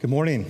[0.00, 0.48] Good morning.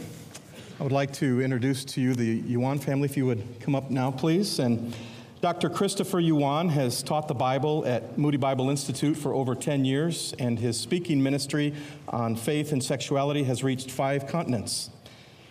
[0.78, 3.90] I would like to introduce to you the Yuan family, if you would come up
[3.90, 4.58] now, please.
[4.58, 4.94] And
[5.40, 5.70] Dr.
[5.70, 10.58] Christopher Yuan has taught the Bible at Moody Bible Institute for over 10 years, and
[10.58, 11.72] his speaking ministry
[12.08, 14.90] on faith and sexuality has reached five continents.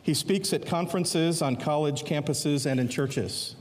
[0.04, 3.56] He speaks at conferences on college campuses and in churches.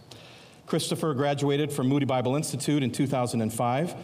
[0.67, 3.95] Christopher graduated from Moody Bible Institute in 2005.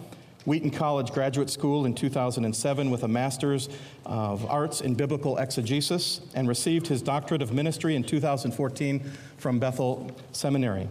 [0.45, 3.69] Wheaton College Graduate School in 2007 with a Master's
[4.05, 10.11] of Arts in Biblical Exegesis and received his Doctorate of Ministry in 2014 from Bethel
[10.33, 10.89] Seminary.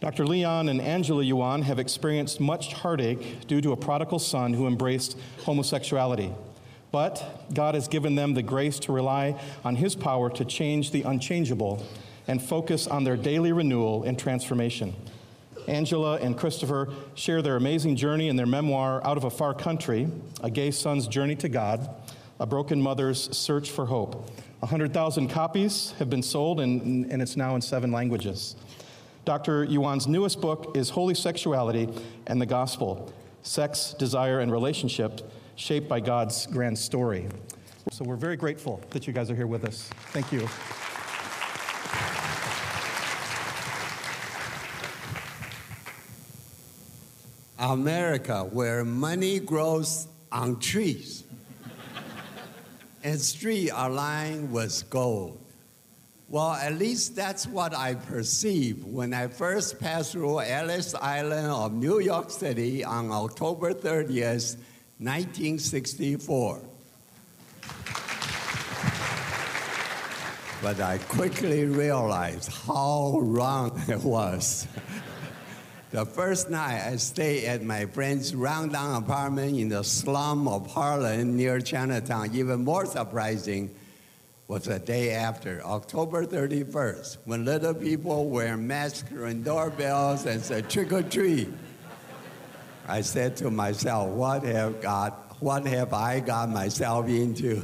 [0.00, 0.26] Dr.
[0.26, 5.16] Leon and Angela Yuan have experienced much heartache due to a prodigal son who embraced
[5.44, 6.32] homosexuality.
[6.90, 11.02] But God has given them the grace to rely on His power to change the
[11.02, 11.84] unchangeable
[12.26, 14.94] and focus on their daily renewal and transformation.
[15.66, 20.08] Angela and Christopher share their amazing journey in their memoir, Out of a Far Country
[20.42, 21.88] A Gay Son's Journey to God,
[22.38, 24.30] A Broken Mother's Search for Hope.
[24.60, 28.56] 100,000 copies have been sold, and, and it's now in seven languages.
[29.24, 29.64] Dr.
[29.64, 31.88] Yuan's newest book is Holy Sexuality
[32.26, 37.28] and the Gospel Sex, Desire, and Relationship Shaped by God's Grand Story.
[37.90, 39.90] So we're very grateful that you guys are here with us.
[40.12, 40.48] Thank you.
[47.70, 51.24] America, where money grows on trees
[53.02, 55.40] and streets are lined with gold.
[56.28, 61.72] Well, at least that's what I perceived when I first passed through Ellis Island of
[61.72, 64.56] New York City on October 30th,
[64.98, 66.60] 1964.
[70.62, 74.66] but I quickly realized how wrong it was.
[75.94, 81.36] The first night I stayed at my friend's rundown apartment in the slum of Harlem
[81.36, 82.34] near Chinatown.
[82.34, 83.72] Even more surprising
[84.48, 90.68] was the day after, October 31st, when little people wear masks and doorbells and said
[90.68, 91.46] trick or treat.
[92.88, 94.82] I said to myself, what have
[95.38, 97.62] what have I got myself into?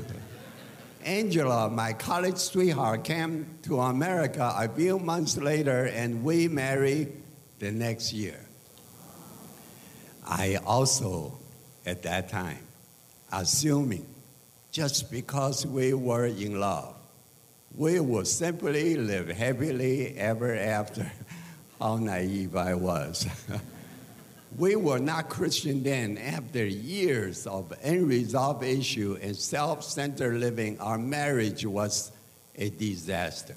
[1.03, 7.20] Angela, my college sweetheart, came to America a few months later and we married
[7.61, 8.41] the next year.
[10.27, 11.39] I also,
[11.87, 12.67] at that time,
[13.33, 14.07] assuming
[14.73, 16.97] just because we were in love,
[17.77, 21.11] we would simply live happily ever after.
[21.81, 23.27] How naive I was.
[24.59, 26.19] we were not Christian then.
[26.19, 32.13] After years of unresolved issue and self-centered living, our marriage was
[32.57, 33.57] a disaster.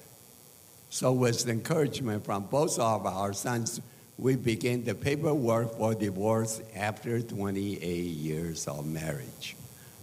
[0.88, 3.80] So with encouragement from both of our sons,
[4.16, 9.56] we began the paperwork for divorce after 28 years of marriage.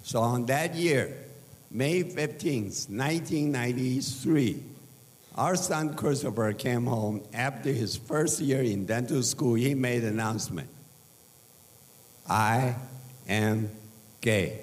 [0.04, 1.16] So on that year,
[1.70, 4.64] May 15, 1993,
[5.36, 9.54] our son Christopher came home after his first year in dental school.
[9.54, 10.70] He made an announcement
[12.30, 12.76] I
[13.28, 13.70] am
[14.20, 14.60] gay.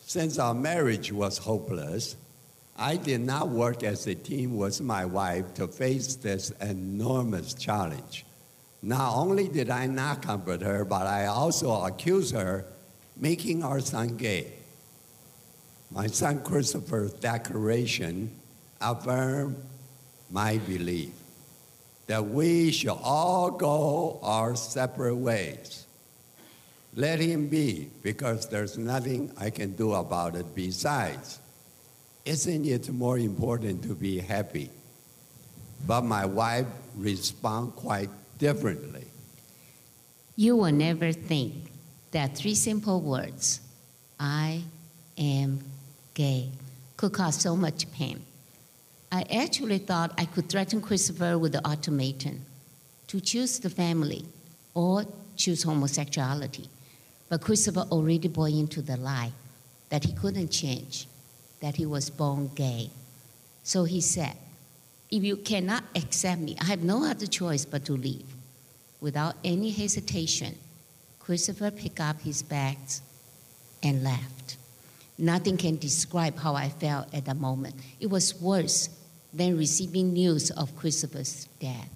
[0.00, 2.16] Since our marriage was hopeless,
[2.82, 8.26] I did not work as a team with my wife to face this enormous challenge.
[8.82, 12.64] Not only did I not comfort her, but I also accused her
[13.16, 14.54] making our son gay.
[15.92, 18.32] My son Christopher's declaration
[18.80, 19.62] affirmed
[20.28, 21.12] my belief
[22.08, 25.86] that we should all go our separate ways.
[26.96, 31.38] Let him be, because there's nothing I can do about it besides
[32.24, 34.70] isn't it more important to be happy?
[35.86, 36.66] But my wife
[36.96, 39.04] responded quite differently.
[40.36, 41.54] You will never think
[42.12, 43.60] that three simple words,
[44.20, 44.62] I
[45.18, 45.60] am
[46.14, 46.50] gay,
[46.96, 48.24] could cause so much pain.
[49.10, 52.46] I actually thought I could threaten Christopher with the ultimatum
[53.08, 54.24] to choose the family
[54.74, 55.04] or
[55.36, 56.68] choose homosexuality.
[57.28, 59.32] But Christopher already bought into the lie
[59.88, 61.06] that he couldn't change
[61.62, 62.90] that he was born gay.
[63.62, 64.36] So he said,
[65.10, 68.26] If you cannot accept me, I have no other choice but to leave.
[69.00, 70.58] Without any hesitation,
[71.20, 73.00] Christopher picked up his bags
[73.82, 74.56] and left.
[75.16, 77.76] Nothing can describe how I felt at the moment.
[78.00, 78.88] It was worse
[79.32, 81.88] than receiving news of Christopher's death.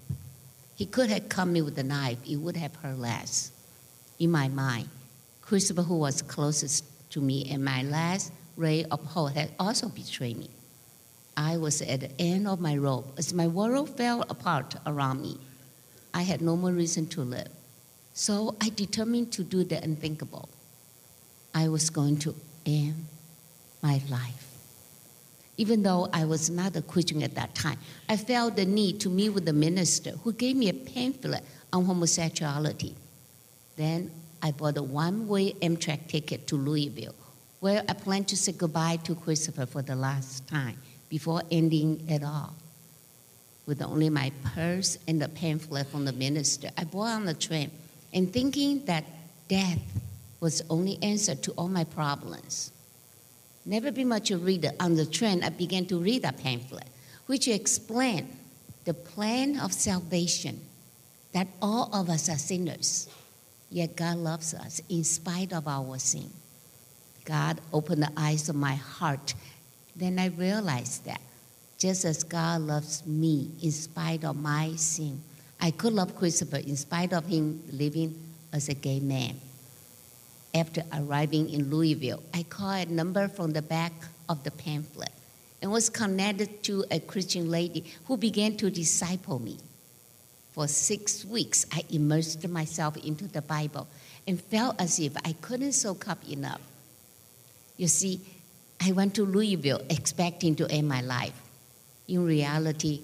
[0.77, 3.51] He could have come me with a knife, it would have hurt less.
[4.19, 4.89] In my mind,
[5.43, 10.39] Christopher, who was closest to me and my last ray of hope had also betrayed
[10.39, 10.51] me.
[11.37, 15.39] I was at the end of my rope as my world fell apart around me.
[16.15, 17.49] I had no more reason to live.
[18.15, 20.49] So I determined to do the unthinkable.
[21.55, 23.05] I was going to end
[23.83, 24.47] my life.
[25.59, 29.11] Even though I was not a Christian at that time, I felt the need to
[29.11, 32.95] meet with the minister who gave me a pamphlet on homosexuality.
[33.77, 34.11] Then
[34.43, 37.15] I bought a one way Amtrak ticket to Louisville,
[37.67, 40.77] where I planned to say goodbye to Christopher for the last time
[41.09, 42.55] before ending it all.
[43.67, 47.73] With only my purse and the pamphlet from the minister, I bought on the train
[48.15, 49.03] and thinking that
[49.49, 49.81] death
[50.39, 52.71] was the only answer to all my problems.
[53.65, 54.71] Never been much a reader.
[54.79, 56.87] On the train, I began to read a pamphlet,
[57.27, 58.29] which explained
[58.85, 60.61] the plan of salvation
[61.33, 63.09] that all of us are sinners,
[63.71, 66.31] yet God loves us in spite of our sin.
[67.27, 69.35] God opened the eyes of my heart.
[69.95, 71.21] Then I realized that
[71.77, 75.21] just as God loves me in spite of my sin,
[75.61, 78.15] I could love Christopher in spite of him living
[78.53, 79.39] as a gay man.
[80.55, 83.93] After arriving in Louisville, I called a number from the back
[84.29, 85.11] of the pamphlet
[85.61, 89.59] and was connected to a Christian lady who began to disciple me.
[90.53, 93.87] For six weeks, I immersed myself into the Bible
[94.27, 96.61] and felt as if I couldn't soak up enough.
[97.77, 98.21] You see,
[98.81, 101.41] I went to Louisville expecting to end my life.
[102.09, 103.03] In reality,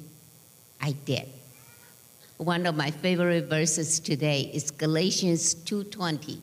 [0.80, 1.28] I did.
[2.38, 6.40] One of my favorite verses today is Galatians 2:20.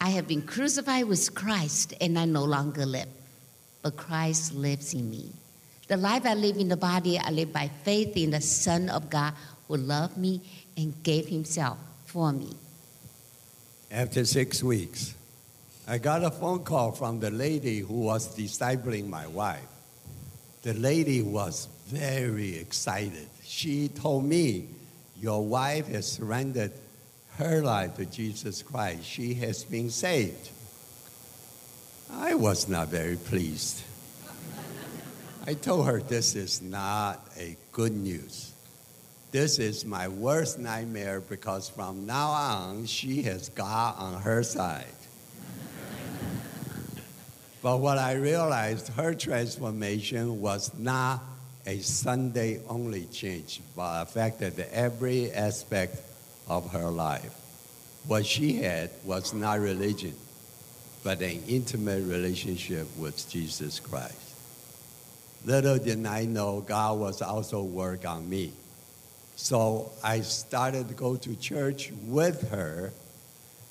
[0.00, 3.08] I have been crucified with Christ and I no longer live,
[3.82, 5.32] but Christ lives in me.
[5.86, 9.10] The life I live in the body, I live by faith in the Son of
[9.10, 9.34] God
[9.68, 10.40] who loved me
[10.76, 12.56] and gave himself for me.
[13.90, 15.14] After six weeks,
[15.86, 19.66] I got a phone call from the lady who was discipling my wife.
[20.62, 23.28] The lady was very excited.
[23.42, 24.68] She told me,
[25.20, 26.72] Your wife has surrendered
[27.36, 29.04] her life to Jesus Christ.
[29.04, 30.50] She has been saved.
[32.10, 33.82] I was not very pleased.
[35.46, 38.52] I told her this is not a good news.
[39.32, 44.86] This is my worst nightmare because from now on, she has God on her side.
[47.64, 51.22] But what I realized, her transformation was not
[51.64, 55.96] a Sunday only change, but affected every aspect
[56.46, 57.32] of her life.
[58.06, 60.12] What she had was not religion,
[61.02, 64.34] but an intimate relationship with Jesus Christ.
[65.46, 68.52] Little did I know God was also work on me.
[69.36, 72.92] So I started to go to church with her.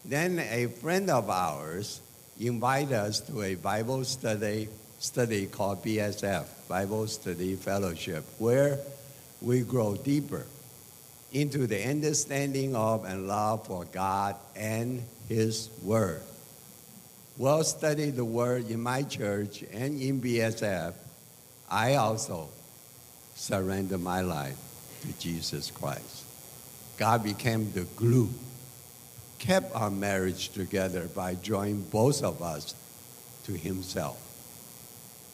[0.04, 2.02] Then a friend of ours
[2.48, 4.70] invited us to a Bible study
[5.00, 8.80] study called BSF, Bible Study Fellowship, where
[9.42, 10.46] we grow deeper
[11.34, 16.22] into the understanding of and love for God and His Word.
[17.36, 20.94] While studying the Word in my church and in BSF,
[21.70, 22.48] I also
[23.36, 24.58] surrender my life
[25.02, 26.24] to Jesus Christ.
[26.98, 28.30] God became the glue,
[29.44, 32.74] kept our marriage together by drawing both of us
[33.44, 34.18] to Himself.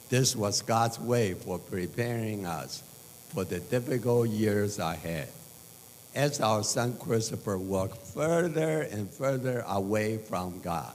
[0.09, 2.81] This was God's way for preparing us
[3.31, 5.29] for the difficult years ahead
[6.15, 10.91] as our son Christopher walked further and further away from God.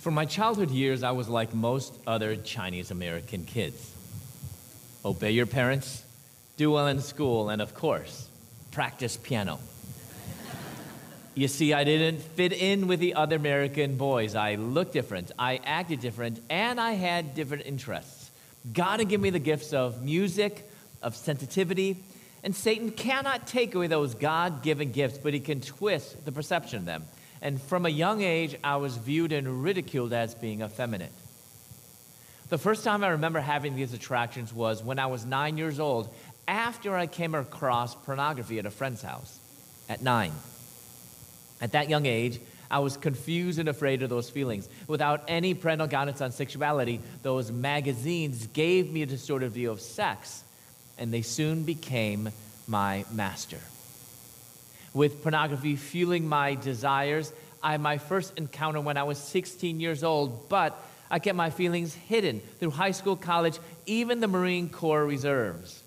[0.00, 3.90] For my childhood years, I was like most other Chinese American kids.
[5.06, 6.04] Obey your parents,
[6.58, 8.28] do well in school, and of course,
[8.72, 9.58] practice piano.
[11.34, 14.34] You see, I didn't fit in with the other American boys.
[14.34, 18.30] I looked different, I acted different, and I had different interests.
[18.70, 20.68] God had given me the gifts of music,
[21.00, 21.96] of sensitivity,
[22.44, 26.78] and Satan cannot take away those God given gifts, but he can twist the perception
[26.80, 27.04] of them.
[27.40, 31.12] And from a young age, I was viewed and ridiculed as being effeminate.
[32.50, 36.12] The first time I remember having these attractions was when I was nine years old,
[36.46, 39.38] after I came across pornography at a friend's house
[39.88, 40.32] at nine.
[41.62, 42.40] At that young age,
[42.70, 44.68] I was confused and afraid of those feelings.
[44.88, 50.42] Without any parental guidance on sexuality, those magazines gave me a distorted view of sex
[50.98, 52.30] and they soon became
[52.66, 53.58] my master.
[54.92, 60.02] With pornography fueling my desires, I had my first encounter when I was 16 years
[60.02, 60.78] old, but
[61.10, 65.82] I kept my feelings hidden through high school, college, even the Marine Corps reserves.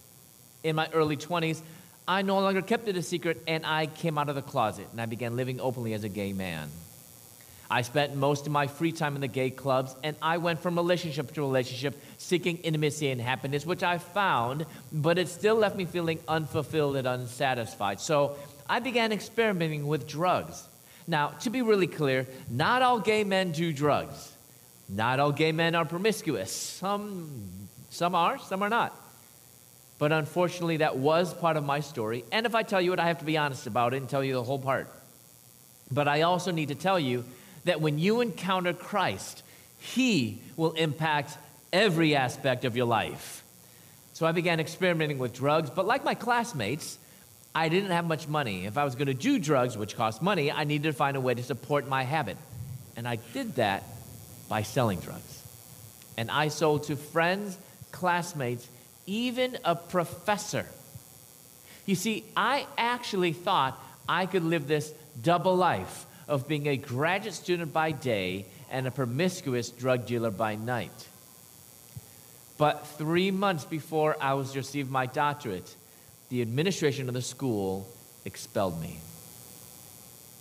[0.64, 1.62] In my early 20s,
[2.08, 5.02] I no longer kept it a secret and I came out of the closet and
[5.02, 6.70] I began living openly as a gay man.
[7.70, 10.76] I spent most of my free time in the gay clubs, and I went from
[10.76, 15.86] relationship to relationship, seeking intimacy and happiness, which I found, but it still left me
[15.86, 18.00] feeling unfulfilled and unsatisfied.
[18.00, 18.38] So
[18.70, 20.68] I began experimenting with drugs.
[21.08, 24.32] Now, to be really clear, not all gay men do drugs,
[24.88, 26.52] Not all gay men are promiscuous.
[26.52, 28.96] Some, some are, some are not.
[29.98, 32.26] But unfortunately, that was part of my story.
[32.32, 34.24] And if I tell you it, I have to be honest about it and tell
[34.24, 34.90] you the whole part.
[35.92, 37.24] But I also need to tell you
[37.64, 39.44] that when you encounter Christ,
[39.80, 41.38] He will impact
[41.72, 43.44] every aspect of your life.
[44.14, 46.98] So I began experimenting with drugs, but like my classmates,
[47.54, 48.66] I didn't have much money.
[48.66, 51.22] If I was going to do drugs, which cost money, I needed to find a
[51.22, 52.38] way to support my habit.
[52.98, 53.84] And I did that
[54.50, 55.42] by selling drugs.
[56.18, 57.58] And I sold to friends,
[57.92, 58.68] classmates,
[59.06, 60.66] even a professor.
[61.86, 67.34] You see, I actually thought I could live this double life of being a graduate
[67.34, 71.08] student by day and a promiscuous drug dealer by night.
[72.58, 75.76] But three months before I was to receive my doctorate,
[76.30, 77.88] the administration of the school
[78.24, 78.98] expelled me.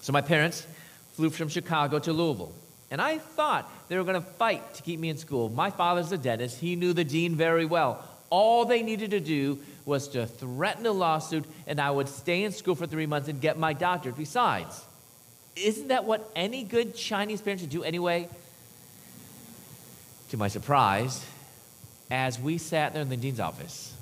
[0.01, 0.67] So my parents
[1.15, 2.53] flew from Chicago to Louisville.
[2.91, 5.49] And I thought they were going to fight to keep me in school.
[5.49, 6.61] My father's a dentist.
[6.61, 8.05] He knew the dean very well.
[8.37, 12.51] All they needed to do was to threaten a lawsuit, and I would stay in
[12.51, 14.17] school for three months and get my doctorate.
[14.17, 14.85] Besides,
[15.55, 18.29] isn't that what any good Chinese parent should do anyway?
[20.31, 21.25] To my surprise,
[22.11, 23.95] as we sat there in the dean's office,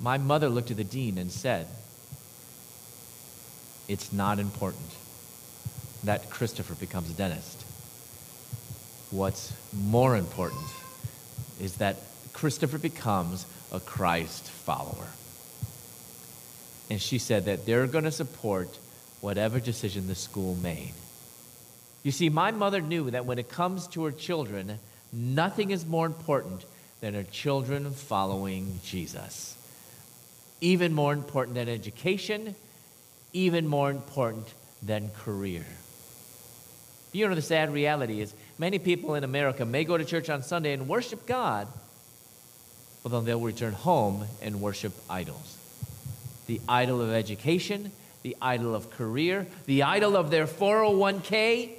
[0.00, 1.66] my mother looked at the dean and said,
[3.88, 4.90] It's not important
[6.04, 7.60] that Christopher becomes a dentist.
[9.10, 10.64] What's more important
[11.60, 11.98] is that
[12.34, 15.06] Christopher becomes a Christ follower.
[16.90, 18.78] And she said that they're going to support
[19.22, 20.92] whatever decision the school made.
[22.02, 24.78] You see, my mother knew that when it comes to her children,
[25.12, 26.66] nothing is more important
[27.00, 29.56] than her children following Jesus.
[30.60, 32.54] Even more important than education,
[33.32, 34.46] even more important
[34.82, 35.64] than career.
[37.12, 40.42] You know, the sad reality is many people in America may go to church on
[40.42, 41.68] Sunday and worship God,
[43.04, 45.58] but then they'll return home and worship idols.
[46.46, 47.92] The idol of education,
[48.22, 51.70] the idol of career, the idol of their 401k.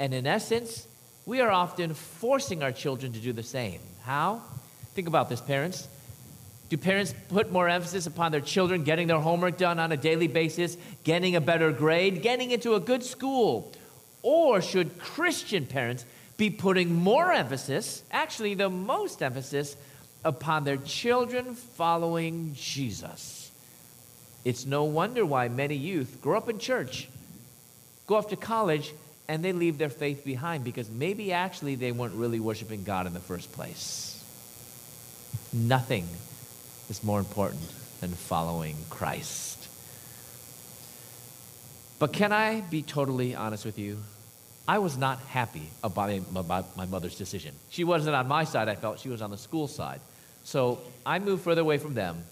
[0.00, 0.86] And in essence,
[1.24, 3.80] we are often forcing our children to do the same.
[4.02, 4.42] How?
[4.94, 5.86] Think about this, parents.
[6.68, 10.26] Do parents put more emphasis upon their children getting their homework done on a daily
[10.26, 13.72] basis, getting a better grade, getting into a good school?
[14.22, 16.04] Or should Christian parents
[16.36, 19.76] be putting more emphasis, actually, the most emphasis,
[20.24, 23.50] upon their children following Jesus?
[24.44, 27.08] It's no wonder why many youth grow up in church,
[28.06, 28.92] go off to college,
[29.28, 33.12] and they leave their faith behind because maybe actually they weren't really worshiping God in
[33.12, 34.24] the first place.
[35.52, 36.06] Nothing
[36.88, 37.70] is more important
[38.00, 39.68] than following Christ.
[41.98, 43.98] But can I be totally honest with you?
[44.68, 47.54] I was not happy about, my mother's decision.
[47.70, 50.00] She wasn't on my side, I felt she was on the school side.
[50.44, 52.22] So I moved further away from them,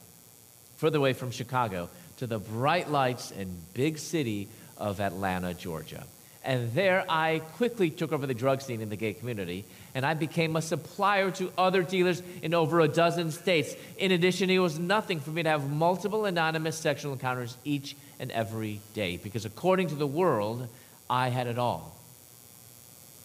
[0.76, 1.88] further away from Chicago,
[2.19, 6.05] to the bright lights and big city of Atlanta, Georgia.
[6.45, 9.64] And there I quickly took over the drug scene in the gay community,
[9.95, 13.75] and I became a supplier to other dealers in over a dozen states.
[13.97, 18.31] In addition, it was nothing for me to have multiple anonymous sexual encounters each and
[18.31, 20.69] every day, because according to the world,
[21.09, 21.95] I had it all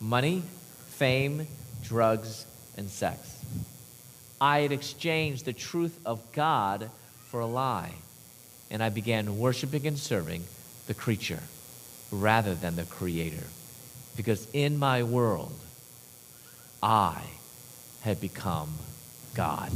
[0.02, 0.42] money,
[0.90, 1.48] fame,
[1.84, 3.38] drugs, and sex.
[4.42, 6.90] I had exchanged the truth of God
[7.30, 7.94] for a lie,
[8.72, 10.44] and I began worshiping and serving
[10.88, 11.44] the creature
[12.12, 13.46] rather than the Creator.
[14.18, 15.54] Because in my world,
[16.82, 17.22] I
[18.02, 18.74] had become
[19.36, 19.72] God.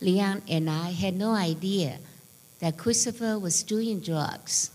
[0.00, 1.98] Leon and I had no idea
[2.60, 4.70] that Christopher was doing drugs,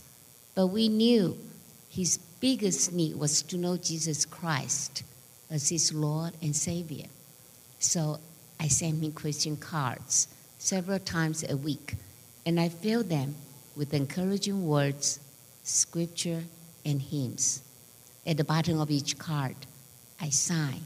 [0.53, 1.37] but we knew
[1.89, 5.03] his biggest need was to know Jesus Christ
[5.49, 7.07] as his Lord and Savior.
[7.79, 8.19] So
[8.59, 11.95] I sent him Christian cards several times a week,
[12.45, 13.35] and I filled them
[13.77, 15.21] with encouraging words
[15.63, 16.43] scripture,
[16.85, 17.61] and hymns.
[18.27, 19.55] At the bottom of each card,
[20.19, 20.83] I signed,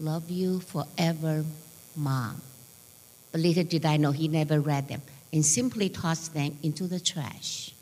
[0.00, 1.44] Love you forever,
[1.94, 2.42] Mom.
[3.30, 5.02] But little did I know he never read them
[5.32, 7.73] and simply tossed them into the trash.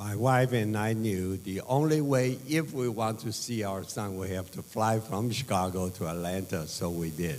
[0.00, 4.16] My wife and I knew the only way, if we want to see our son,
[4.16, 7.38] we have to fly from Chicago to Atlanta, so we did.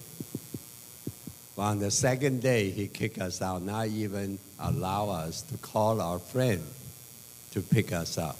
[1.55, 5.99] But on the second day, he kicked us out, not even allow us to call
[6.01, 6.61] our friend
[7.53, 8.37] to pick us up.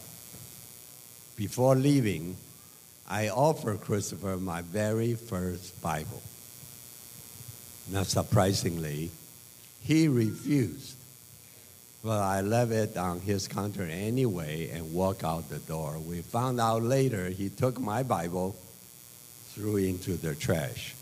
[1.36, 2.38] Before leaving,
[3.10, 6.22] I offered Christopher my very first Bible.
[7.90, 9.10] Not surprisingly,
[9.82, 11.00] he refused.
[12.03, 16.00] But I left it on his counter anyway and walked out the door.
[16.00, 18.55] We found out later he took my Bible,
[19.50, 20.96] threw into the trash.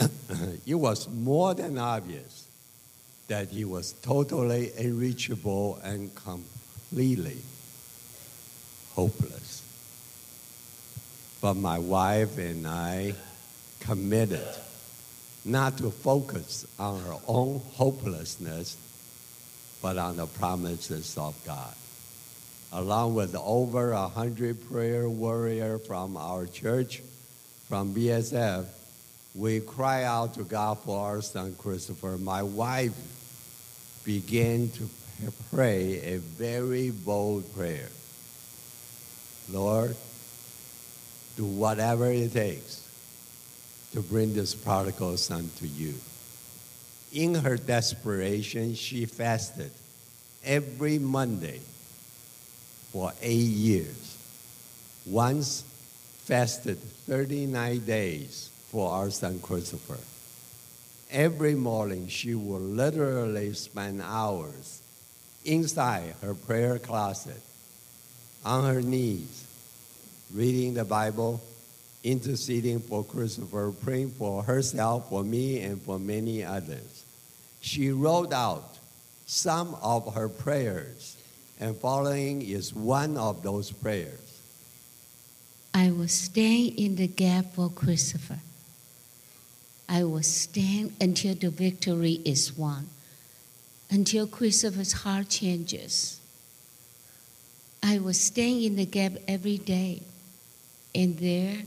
[0.66, 2.48] it was more than obvious
[3.28, 7.38] that he was totally unreachable and completely
[8.94, 9.62] hopeless.
[11.40, 13.14] But my wife and I
[13.80, 14.48] committed
[15.44, 18.76] not to focus on our own hopelessness,
[19.82, 21.74] but on the promises of God.
[22.72, 27.02] Along with over a hundred prayer warriors from our church,
[27.68, 28.66] from BSF,
[29.34, 32.16] we cry out to God for our son Christopher.
[32.18, 32.94] My wife
[34.04, 34.88] began to
[35.50, 37.88] pray a very bold prayer.
[39.50, 39.96] Lord,
[41.36, 42.82] do whatever it takes
[43.92, 45.94] to bring this prodigal son to you.
[47.16, 49.70] In her desperation, she fasted
[50.44, 51.60] every Monday
[52.92, 54.18] for eight years.
[55.06, 55.64] Once
[56.24, 59.96] fasted 39 days for our son Christopher.
[61.10, 64.82] Every morning, she would literally spend hours
[65.42, 67.40] inside her prayer closet,
[68.44, 69.46] on her knees,
[70.34, 71.40] reading the Bible,
[72.04, 76.95] interceding for Christopher, praying for herself, for me, and for many others.
[77.66, 78.78] She wrote out
[79.26, 81.16] some of her prayers,
[81.58, 84.40] and following is one of those prayers.
[85.74, 88.38] I will stand in the gap for Christopher.
[89.88, 92.86] I will stand until the victory is won,
[93.90, 96.20] until Christopher's heart changes.
[97.82, 100.02] I will stand in the gap every day,
[100.94, 101.62] and there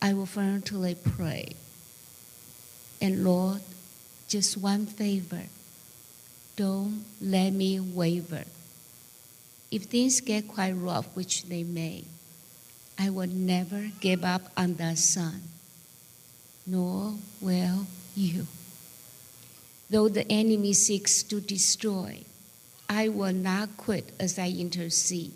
[0.00, 1.52] I will fervently pray.
[3.02, 3.60] And Lord,
[4.28, 5.44] just one favor
[6.58, 8.42] don't let me waver.
[9.70, 12.02] If things get quite rough, which they may,
[12.98, 15.40] I will never give up on that son,
[16.66, 18.48] nor will you.
[19.88, 22.24] Though the enemy seeks to destroy,
[22.90, 25.34] I will not quit as I intercede,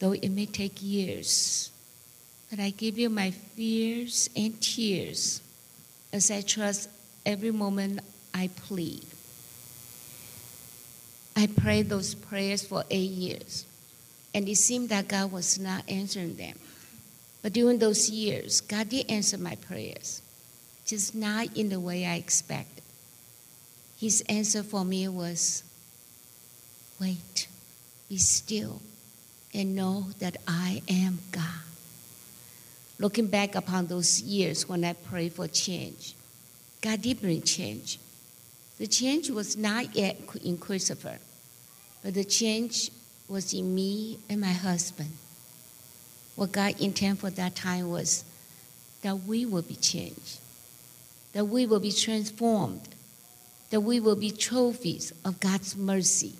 [0.00, 1.70] though it may take years.
[2.50, 5.40] But I give you my fears and tears
[6.12, 6.88] as I trust
[7.26, 8.00] every moment
[8.32, 9.04] I plead.
[11.36, 13.66] I prayed those prayers for eight years,
[14.34, 16.56] and it seemed that God was not answering them.
[17.42, 20.22] But during those years, God did answer my prayers,
[20.86, 22.82] just not in the way I expected.
[23.98, 25.62] His answer for me was
[27.00, 27.48] wait,
[28.08, 28.80] be still,
[29.52, 31.44] and know that I am God.
[32.98, 36.15] Looking back upon those years when I prayed for change,
[36.86, 37.98] God did bring change.
[38.78, 41.18] The change was not yet in Christopher,
[42.04, 42.92] but the change
[43.26, 45.10] was in me and my husband.
[46.36, 48.22] What God intended for that time was
[49.02, 50.38] that we will be changed,
[51.32, 52.88] that we will be transformed,
[53.70, 56.34] that we will be trophies of God's mercy.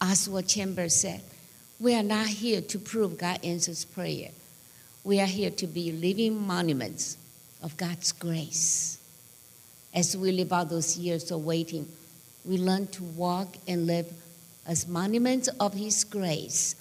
[0.00, 1.20] Oswald Chambers said,
[1.78, 4.30] We are not here to prove God answers prayer.
[5.04, 7.18] We are here to be living monuments
[7.62, 9.00] of God's grace.
[9.94, 11.86] As we live out those years of waiting,
[12.44, 14.10] we learn to walk and live
[14.66, 16.74] as monuments of His grace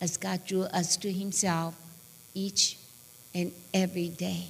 [0.00, 1.76] as God drew us to Himself
[2.34, 2.76] each
[3.34, 4.46] and every day.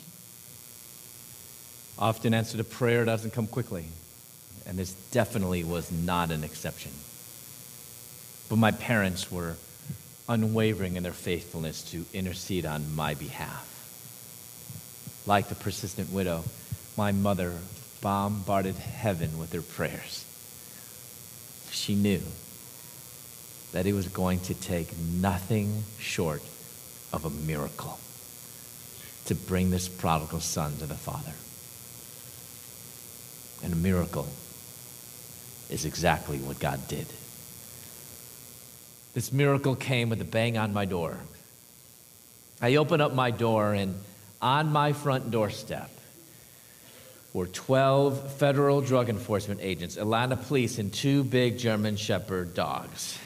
[1.98, 3.84] Often answered to prayer doesn't come quickly,
[4.66, 6.92] and this definitely was not an exception.
[8.48, 9.56] But my parents were
[10.28, 13.66] unwavering in their faithfulness to intercede on my behalf.
[15.26, 16.44] Like the persistent widow,
[16.96, 17.54] my mother
[18.00, 20.24] bombarded heaven with her prayers.
[21.70, 22.22] She knew
[23.72, 26.42] that it was going to take nothing short
[27.12, 27.98] of a miracle
[29.26, 31.32] to bring this prodigal son to the Father.
[33.62, 34.28] And a miracle
[35.68, 37.06] is exactly what God did.
[39.14, 41.18] This miracle came with a bang on my door.
[42.62, 43.94] I opened up my door, and
[44.40, 45.90] on my front doorstep
[47.32, 53.18] were 12 federal drug enforcement agents, Atlanta police, and two big German Shepherd dogs.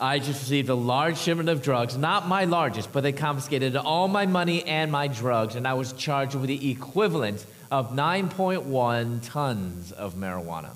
[0.00, 4.06] I just received a large shipment of drugs, not my largest, but they confiscated all
[4.06, 9.90] my money and my drugs, and I was charged with the equivalent of 9.1 tons
[9.92, 10.70] of marijuana.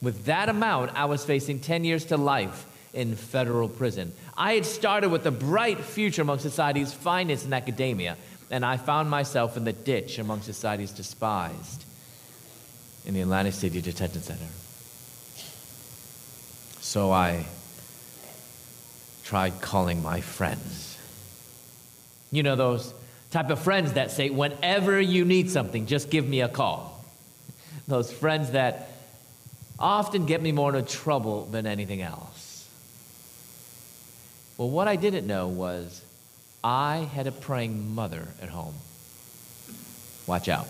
[0.00, 4.12] With that amount, I was facing 10 years to life in federal prison.
[4.36, 8.16] I had started with a bright future among society's finest in academia,
[8.50, 11.84] and I found myself in the ditch among society's despised
[13.04, 14.46] in the Atlanta City Detention Center.
[16.80, 17.46] So I
[19.24, 20.96] tried calling my friends.
[22.30, 22.94] You know, those
[23.30, 27.04] type of friends that say, whenever you need something, just give me a call.
[27.88, 28.90] Those friends that
[29.78, 32.68] often get me more into trouble than anything else.
[34.56, 36.02] Well, what I didn't know was
[36.66, 38.74] I had a praying mother at home.
[40.26, 40.66] Watch out.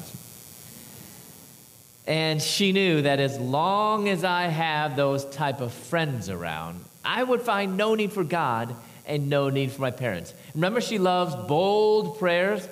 [2.07, 7.23] And she knew that as long as I have those type of friends around, I
[7.23, 10.35] would find no need for God and no need for my parents.
[10.55, 12.69] Remember, she loves bold prayers.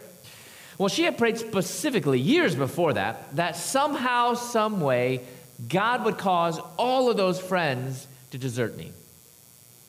[0.76, 5.22] Well, she had prayed specifically years before that, that somehow, some way,
[5.66, 8.92] God would cause all of those friends to desert me.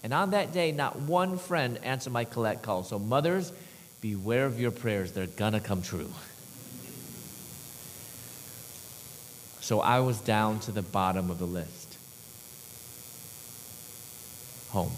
[0.05, 2.83] And on that day, not one friend answered my collect call.
[2.83, 3.51] So, mothers,
[4.01, 5.13] beware of your prayers.
[5.13, 6.11] They're going to come true.
[9.61, 11.97] So I was down to the bottom of the list.
[14.69, 14.91] Home.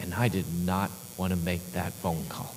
[0.00, 2.54] And I did not want to make that phone call.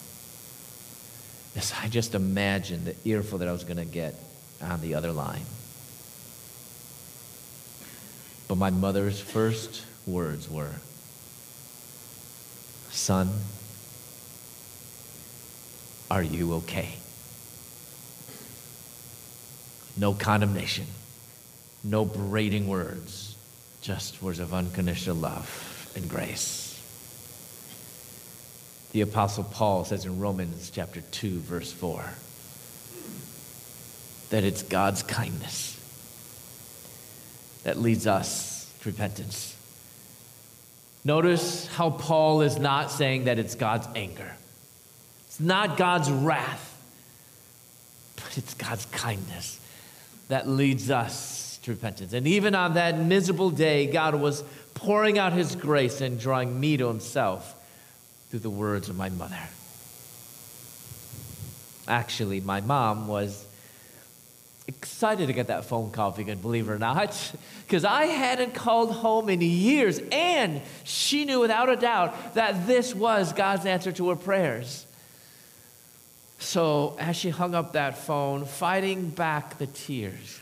[1.58, 4.15] As I just imagined the earful that I was going to get
[4.62, 5.43] on the other line.
[8.49, 10.73] But my mother's first words were,
[12.89, 13.29] Son,
[16.09, 16.95] are you okay?
[19.95, 20.88] No condemnation,
[21.83, 23.35] no berating words,
[23.81, 26.65] just words of unconditional love and grace.
[28.93, 32.03] The Apostle Paul says in Romans chapter 2, verse 4,
[34.31, 35.78] that it's God's kindness
[37.69, 39.55] that leads us to repentance.
[41.05, 44.34] Notice how Paul is not saying that it's God's anger,
[45.27, 46.65] it's not God's wrath,
[48.15, 49.60] but it's God's kindness
[50.29, 52.12] that leads us to repentance.
[52.13, 56.75] And even on that miserable day, God was pouring out his grace and drawing me
[56.77, 57.53] to himself
[58.32, 59.38] through the words of my mother.
[61.88, 63.45] Actually, my mom was
[64.69, 67.34] excited to get that phone call, if you can believe it or not,
[67.65, 72.93] because I hadn't called home in years, and she knew without a doubt that this
[72.93, 74.86] was God's answer to her prayers.
[76.38, 80.39] So, as she hung up that phone, fighting back the tears,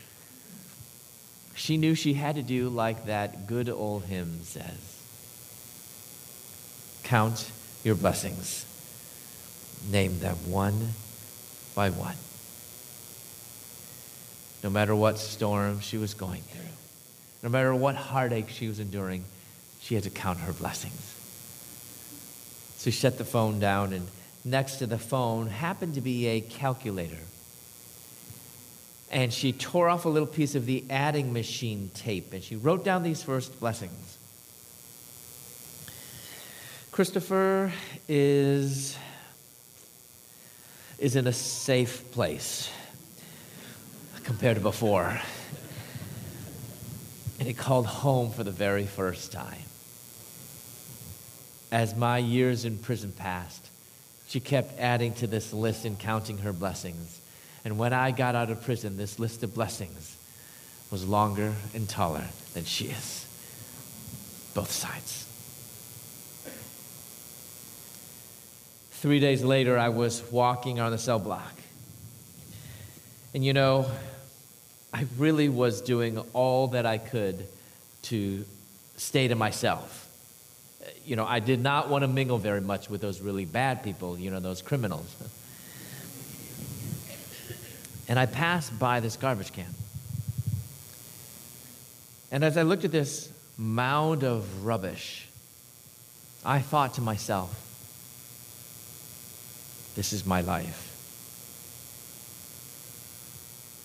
[1.56, 5.02] she knew she had to do like that good old hymn says
[7.02, 7.50] Count
[7.82, 8.64] your blessings,
[9.90, 10.90] name them one
[11.74, 12.14] by one.
[14.62, 16.62] No matter what storm she was going through,
[17.42, 19.24] no matter what heartache she was enduring,
[19.80, 21.14] she had to count her blessings.
[22.76, 24.08] So she set the phone down and
[24.44, 27.18] next to the phone happened to be a calculator.
[29.10, 32.84] And she tore off a little piece of the adding machine tape and she wrote
[32.84, 34.18] down these first blessings.
[36.90, 37.72] Christopher
[38.08, 38.96] is,
[40.98, 42.70] is in a safe place
[44.28, 45.18] compared to before.
[47.38, 49.62] And he called home for the very first time.
[51.72, 53.70] As my years in prison passed,
[54.28, 57.22] she kept adding to this list and counting her blessings.
[57.64, 60.18] And when I got out of prison, this list of blessings
[60.90, 63.24] was longer and taller than she is.
[64.52, 65.24] Both sides.
[68.90, 71.54] Three days later, I was walking on the cell block.
[73.32, 73.90] And you know,
[74.92, 77.46] I really was doing all that I could
[78.04, 78.44] to
[78.96, 80.08] stay to myself
[81.08, 84.18] you know, I did not want to mingle very much with those really bad people,
[84.18, 85.14] you know, those criminals.
[88.10, 89.66] And I passed by this garbage can.
[92.32, 95.28] And as I looked at this mound of rubbish,
[96.42, 97.50] I thought to myself,
[99.94, 100.87] this is my life.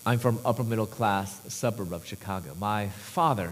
[0.06, 2.54] I'm from upper middle class suburb of Chicago.
[2.58, 3.50] My father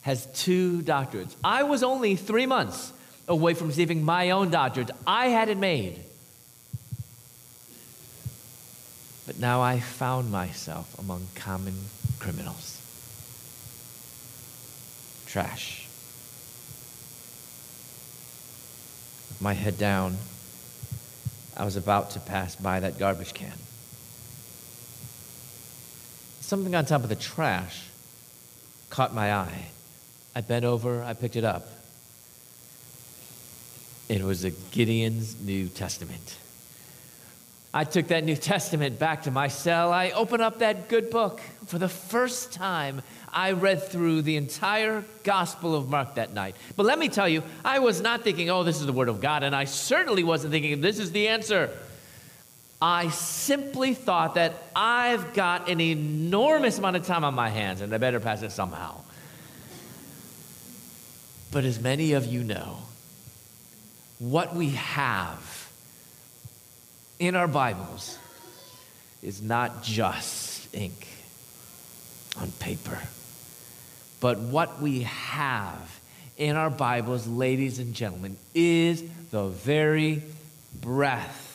[0.00, 1.34] has two doctorates.
[1.44, 2.92] I was only three months
[3.28, 4.90] away from receiving my own doctorate.
[5.06, 6.00] I had it made.
[9.26, 11.74] But now I found myself among common
[12.18, 12.80] criminals.
[15.26, 15.86] Trash.
[19.28, 20.16] With my head down,
[21.56, 23.52] I was about to pass by that garbage can.
[26.52, 27.82] Something on top of the trash
[28.90, 29.68] caught my eye.
[30.36, 31.66] I bent over, I picked it up.
[34.10, 36.36] It was a Gideon's New Testament.
[37.72, 39.94] I took that New Testament back to my cell.
[39.94, 41.40] I opened up that good book.
[41.68, 43.00] For the first time,
[43.32, 46.54] I read through the entire Gospel of Mark that night.
[46.76, 49.22] But let me tell you, I was not thinking, oh, this is the Word of
[49.22, 51.70] God, and I certainly wasn't thinking, this is the answer.
[52.84, 57.94] I simply thought that I've got an enormous amount of time on my hands, and
[57.94, 59.02] I better pass it somehow.
[61.52, 62.78] But as many of you know,
[64.18, 65.70] what we have
[67.20, 68.18] in our Bibles
[69.22, 71.06] is not just ink
[72.40, 72.98] on paper,
[74.18, 76.00] but what we have
[76.36, 80.20] in our Bibles, ladies and gentlemen, is the very
[80.80, 81.51] breath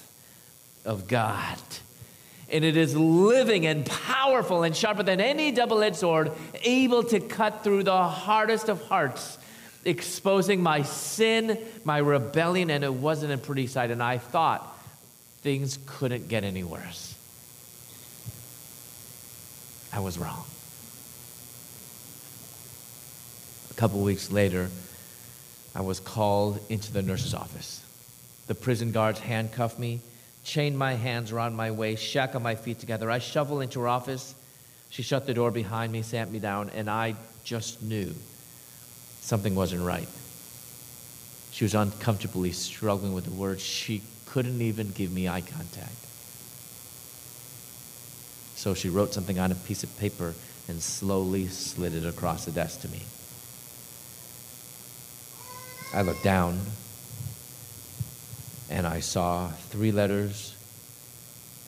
[0.87, 1.59] of God.
[2.49, 6.31] And it is living and powerful and sharper than any double edged sword,
[6.63, 9.37] able to cut through the hardest of hearts,
[9.83, 13.91] exposing my sin, my rebellion, and it wasn't a pretty sight.
[13.91, 14.65] And I thought
[15.41, 17.15] things couldn't get any worse.
[19.93, 20.45] I was wrong.
[23.71, 24.69] A couple weeks later,
[25.75, 27.83] I was called into the nurse's office.
[28.47, 29.99] The prison guards handcuffed me,
[30.47, 33.11] chained my hands around my waist, shackled my feet together.
[33.11, 34.33] I shuffled into her office.
[34.89, 38.15] She shut the door behind me, sat me down, and I just knew
[39.19, 40.07] something wasn't right.
[41.51, 43.61] She was uncomfortably struggling with the words.
[43.61, 45.91] She couldn't even give me eye contact.
[48.55, 50.33] So she wrote something on a piece of paper
[50.69, 53.01] and slowly slid it across the desk to me.
[55.93, 56.59] I looked down
[58.69, 60.55] and I saw three letters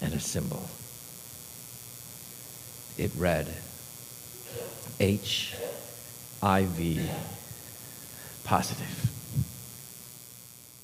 [0.01, 0.69] and a symbol.
[2.97, 3.47] It read
[4.99, 5.39] HIV
[8.43, 9.09] positive.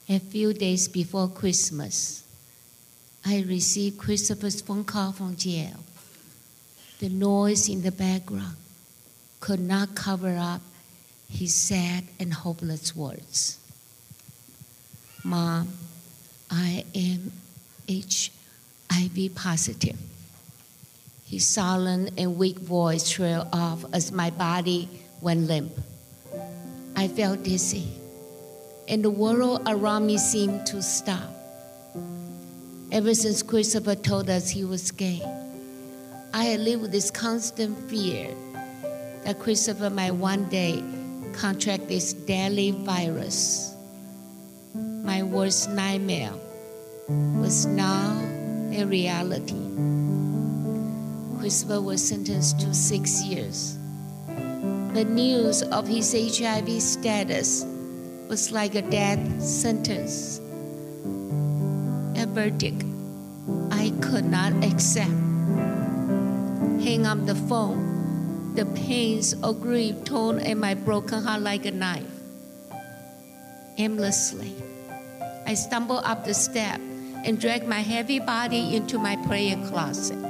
[0.08, 2.24] A few days before Christmas,
[3.26, 5.84] I received Christopher's phone call from jail.
[7.00, 8.56] The noise in the background
[9.40, 10.62] could not cover up
[11.30, 13.58] his sad and hopeless words.
[15.24, 15.68] Mom,
[16.58, 17.34] I am
[17.90, 19.98] HIV positive.
[21.28, 24.88] His sullen and weak voice trailed off as my body
[25.20, 25.74] went limp.
[26.96, 27.90] I felt dizzy
[28.88, 31.30] and the world around me seemed to stop.
[32.92, 35.22] Ever since Christopher told us he was gay,
[36.34, 38.34] I had lived with this constant fear
[39.26, 40.82] that Christopher might one day
[41.34, 43.76] contract this deadly virus.
[44.74, 46.32] My worst nightmare
[47.08, 48.18] was now
[48.74, 49.62] a reality.
[51.38, 53.78] Christopher was sentenced to six years.
[54.94, 57.64] The news of his HIV status
[58.28, 60.40] was like a death sentence,
[62.18, 62.84] a verdict
[63.70, 65.14] I could not accept.
[66.82, 71.72] Hang up the phone, the pains of grief torn at my broken heart like a
[71.72, 72.10] knife.
[73.78, 74.56] Aimlessly,
[75.46, 76.82] I stumbled up the step
[77.26, 80.24] and dragged my heavy body into my prayer closet.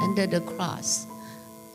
[0.00, 1.06] Under the cross,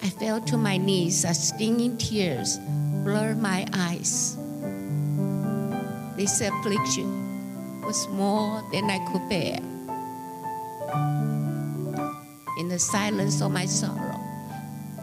[0.02, 2.58] I fell to my knees as stinging tears
[3.06, 4.36] blurred my eyes.
[6.18, 9.58] This affliction was more than I could bear.
[12.58, 14.20] In the silence of my sorrow,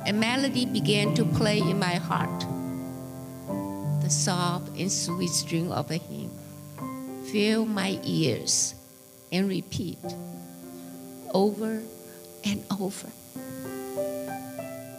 [0.07, 2.41] a melody began to play in my heart.
[4.03, 6.28] The soft and sweet string of a hymn
[7.33, 8.75] filled my ears
[9.31, 9.99] and repeat
[11.35, 11.83] over
[12.45, 13.09] and over.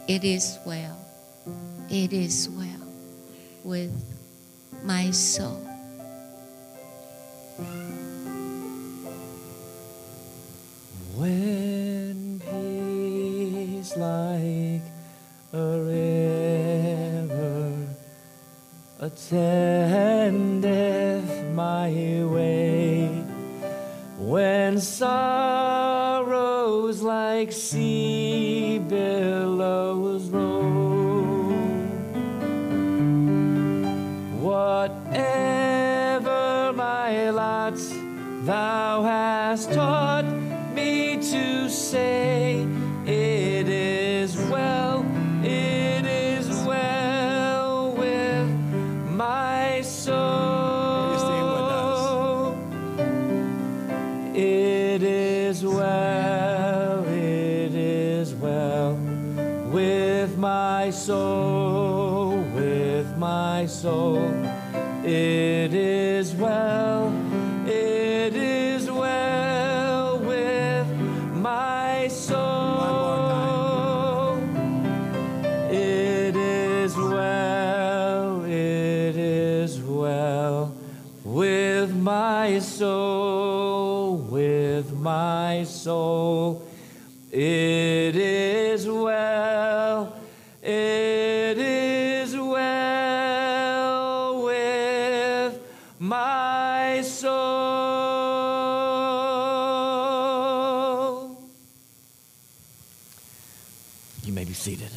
[0.07, 0.97] It is well.
[1.89, 2.87] It is well
[3.63, 3.91] with
[4.83, 5.65] my soul.
[11.15, 14.83] When peace like
[15.51, 17.29] a river
[18.99, 20.78] attendeth
[21.89, 23.07] my way,
[24.17, 26.21] when sorrows
[27.01, 27.98] like sea
[63.81, 64.38] soul.
[104.49, 104.89] Be seated.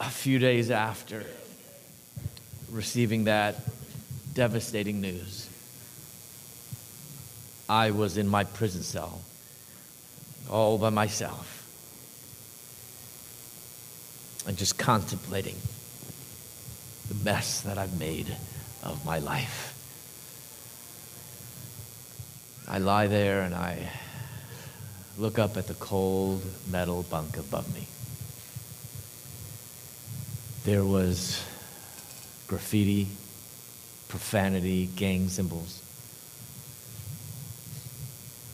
[0.00, 1.24] A few days after
[2.72, 3.54] receiving that
[4.34, 5.48] devastating news,
[7.68, 9.20] I was in my prison cell
[10.50, 11.54] all by myself
[14.48, 15.54] and just contemplating
[17.10, 18.26] the mess that I've made
[18.82, 19.72] of my life.
[22.66, 23.88] I lie there and I
[25.18, 27.86] look up at the cold metal bunk above me.
[30.64, 31.44] There was
[32.46, 33.08] graffiti,
[34.08, 35.82] profanity, gang symbols.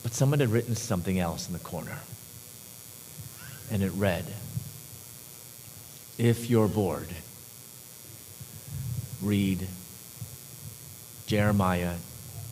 [0.01, 1.97] But someone had written something else in the corner.
[3.71, 4.25] And it read,
[6.17, 7.09] If you're bored,
[9.21, 9.67] read
[11.27, 11.95] Jeremiah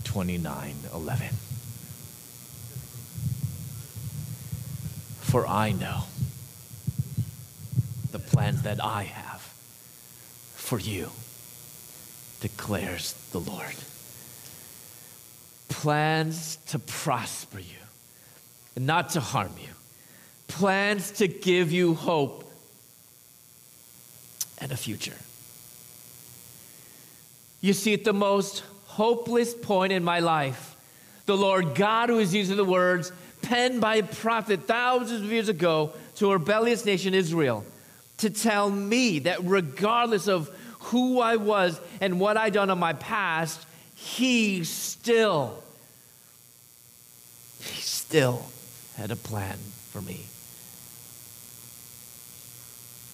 [0.04, 1.28] 29 11.
[5.34, 6.04] For I know
[8.12, 9.42] the plans that I have
[10.54, 11.10] for you,
[12.40, 13.74] declares the Lord.
[15.70, 17.82] Plans to prosper you
[18.76, 19.70] and not to harm you,
[20.48, 22.48] plans to give you hope
[24.60, 25.18] and a future.
[27.60, 30.76] You see, at the most hopeless point in my life,
[31.26, 33.12] the Lord God, who is using the words
[33.44, 37.64] penned by a prophet thousands of years ago to a rebellious nation, Israel,
[38.18, 42.94] to tell me that regardless of who I was and what I'd done in my
[42.94, 43.64] past,
[43.96, 45.64] He still,
[47.60, 48.46] He still
[48.98, 49.58] had a plan
[49.92, 50.26] for me.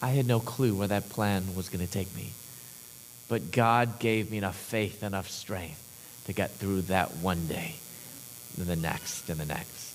[0.01, 2.31] I had no clue where that plan was going to take me.
[3.27, 5.85] But God gave me enough faith, enough strength
[6.25, 7.75] to get through that one day,
[8.57, 9.88] and the next, and the next.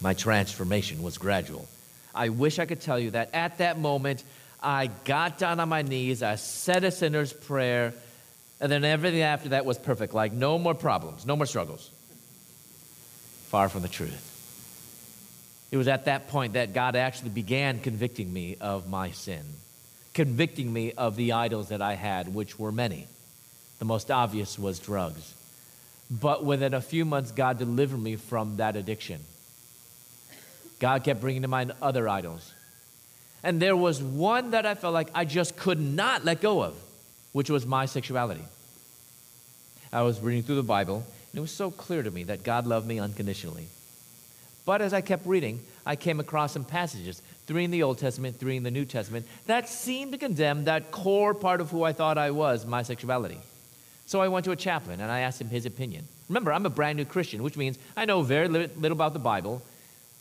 [0.00, 1.68] My transformation was gradual.
[2.14, 4.24] I wish I could tell you that at that moment,
[4.62, 7.94] I got down on my knees, I said a sinner's prayer,
[8.60, 10.14] and then everything after that was perfect.
[10.14, 11.90] Like no more problems, no more struggles.
[13.48, 14.24] Far from the truth.
[15.70, 19.44] It was at that point that God actually began convicting me of my sin,
[20.14, 23.06] convicting me of the idols that I had, which were many.
[23.78, 25.34] The most obvious was drugs.
[26.10, 29.20] But within a few months, God delivered me from that addiction.
[30.78, 32.52] God kept bringing to mind other idols.
[33.42, 36.74] And there was one that I felt like I just could not let go of,
[37.32, 38.44] which was my sexuality.
[39.92, 42.66] I was reading through the Bible, and it was so clear to me that God
[42.66, 43.66] loved me unconditionally.
[44.66, 48.38] But as I kept reading, I came across some passages, three in the Old Testament,
[48.38, 51.94] three in the New Testament, that seemed to condemn that core part of who I
[51.94, 53.38] thought I was, my sexuality.
[54.04, 56.04] So I went to a chaplain and I asked him his opinion.
[56.28, 59.62] Remember, I'm a brand new Christian, which means I know very little about the Bible.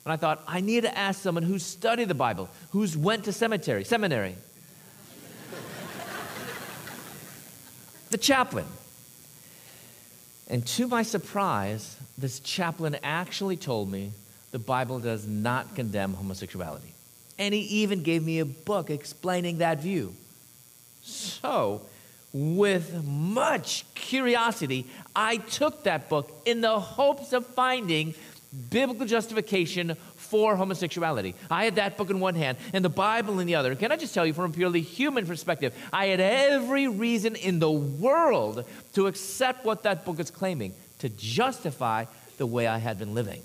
[0.08, 3.34] And I thought, I need to ask someone who's studied the Bible, who's went to
[3.34, 4.36] cemetery, seminary.
[8.10, 8.68] the chaplain.
[10.50, 14.14] And to my surprise, this chaplain actually told me
[14.52, 16.94] the Bible does not condemn homosexuality.
[17.38, 20.14] And he even gave me a book explaining that view.
[21.04, 21.82] So,
[22.32, 28.16] with much curiosity, I took that book in the hopes of finding
[28.70, 31.36] biblical justification for homosexuality.
[31.50, 33.76] I had that book in one hand and the Bible in the other.
[33.76, 37.60] Can I just tell you, from a purely human perspective, I had every reason in
[37.60, 42.06] the world to accept what that book is claiming, to justify
[42.38, 43.42] the way I had been living.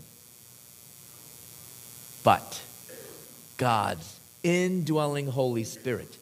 [2.25, 2.63] But
[3.57, 6.17] God's indwelling Holy Spirit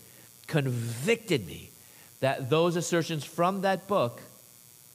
[0.46, 1.70] convicted me
[2.20, 4.20] that those assertions from that book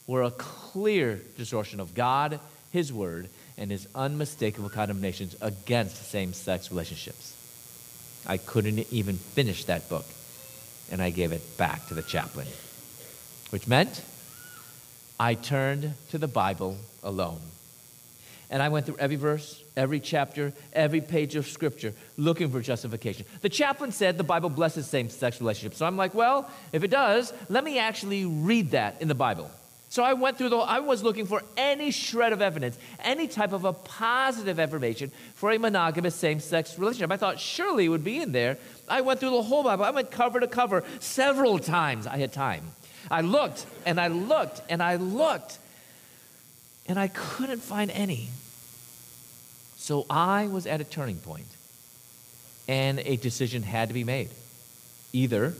[0.08, 2.40] were a clear distortion of God,
[2.72, 7.34] His Word, and his unmistakable condemnations against same sex relationships.
[8.28, 10.06] I couldn't even finish that book,
[10.91, 12.47] and I gave it back to the chaplain,
[13.51, 14.01] which meant
[15.20, 17.39] I turned to the Bible alone.
[18.49, 23.26] And I went through every verse, every chapter, every page of scripture looking for justification.
[23.41, 25.78] The chaplain said the Bible blesses same sex relationships.
[25.78, 29.49] So I'm like, well, if it does, let me actually read that in the Bible.
[29.96, 33.54] So I went through the, I was looking for any shred of evidence, any type
[33.54, 37.14] of a positive affirmation for a monogamous same sex relationship.
[37.14, 38.58] I thought surely it would be in there.
[38.89, 39.86] I went through the whole Bible.
[39.86, 42.08] I went cover to cover several times.
[42.08, 42.74] I had time.
[43.10, 45.60] I looked and I looked and I looked
[46.88, 48.28] and I couldn't find any.
[49.78, 51.48] So I was at a turning point
[52.68, 54.30] and a decision had to be made.
[55.14, 55.54] Either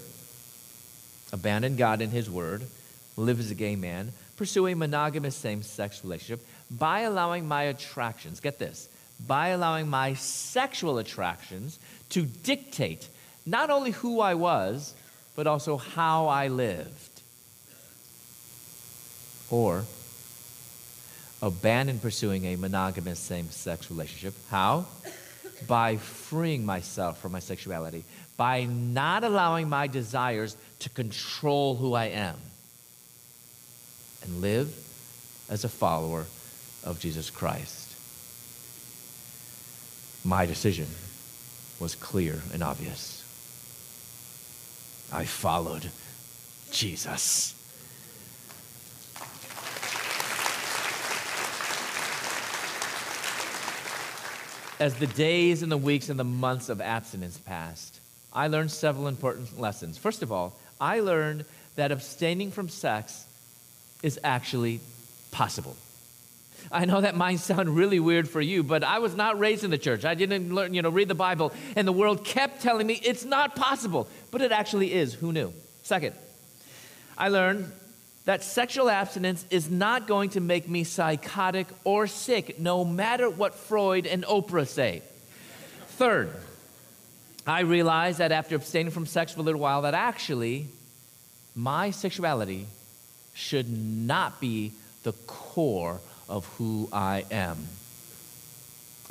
[1.32, 2.64] abandon God and His Word,
[3.16, 8.40] live as a gay man, pursue a monogamous same sex relationship by allowing my attractions,
[8.40, 8.90] get this,
[9.26, 11.80] by allowing my sexual attractions
[12.10, 13.08] to dictate
[13.46, 14.94] not only who I was,
[15.36, 17.22] but also how I lived.
[19.50, 19.84] Or
[21.42, 24.34] abandon pursuing a monogamous same sex relationship.
[24.50, 24.86] How?
[25.68, 28.04] By freeing myself from my sexuality,
[28.38, 32.36] by not allowing my desires to control who I am,
[34.26, 34.74] and live
[35.50, 36.26] as a follower
[36.84, 37.94] of Jesus Christ.
[40.24, 40.88] My decision
[41.80, 43.22] was clear and obvious.
[45.14, 45.90] I followed
[46.72, 47.54] Jesus.
[54.80, 58.00] As the days and the weeks and the months of abstinence passed,
[58.34, 59.98] I learned several important lessons.
[59.98, 61.46] First of all, I learned
[61.76, 63.26] that abstaining from sex
[64.06, 64.80] is actually
[65.32, 65.76] possible.
[66.72, 69.72] I know that might sound really weird for you, but I was not raised in
[69.72, 70.06] the church.
[70.06, 73.26] I didn't learn, you know, read the Bible, and the world kept telling me it's
[73.26, 75.16] not possible, but it actually is.
[75.16, 75.54] Who knew?
[75.82, 76.16] Second,
[77.18, 77.72] I learned
[78.26, 83.56] that sexual abstinence is not going to make me psychotic or sick, no matter what
[83.56, 85.02] Freud and Oprah say.
[85.98, 86.30] Third,
[87.48, 90.68] I realized that after abstaining from sex for a little while, that actually
[91.56, 92.68] my sexuality
[93.36, 94.72] should not be
[95.04, 97.58] the core of who I am.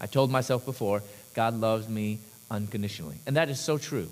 [0.00, 1.02] I told myself before,
[1.34, 2.18] God loves me
[2.50, 3.16] unconditionally.
[3.26, 4.08] And that is so true.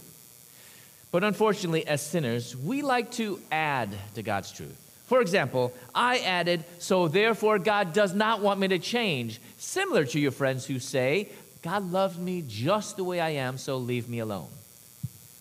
[1.11, 4.79] But unfortunately, as sinners, we like to add to God's truth.
[5.07, 10.21] For example, I added, so therefore God does not want me to change, similar to
[10.21, 11.29] your friends who say,
[11.63, 14.49] God loves me just the way I am, so leave me alone.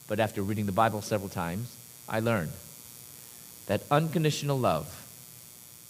[0.07, 1.75] But after reading the Bible several times,
[2.09, 2.51] I learned
[3.71, 4.85] that unconditional love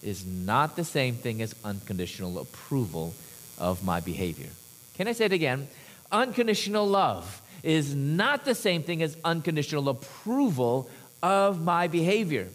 [0.03, 3.11] is not the same thing as unconditional approval
[3.57, 4.49] of my behavior.
[4.97, 5.67] Can I say it again?
[6.11, 10.91] Unconditional love is not the same thing as unconditional approval
[11.23, 12.49] of my behavior.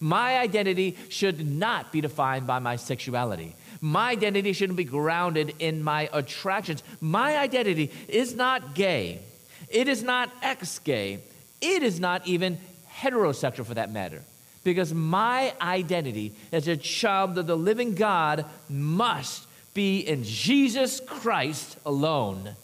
[0.00, 3.54] My identity should not be defined by my sexuality.
[3.82, 6.82] My identity shouldn't be grounded in my attractions.
[7.02, 9.20] My identity is not gay.
[9.68, 11.18] It is not ex gay.
[11.60, 12.56] It is not even
[12.90, 14.22] heterosexual for that matter.
[14.66, 21.78] Because my identity as a child of the living God must be in Jesus Christ
[21.86, 22.56] alone.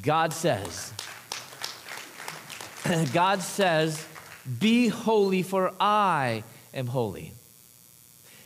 [0.00, 0.92] God says,
[3.12, 4.06] God says,
[4.60, 7.32] be holy, for I am holy.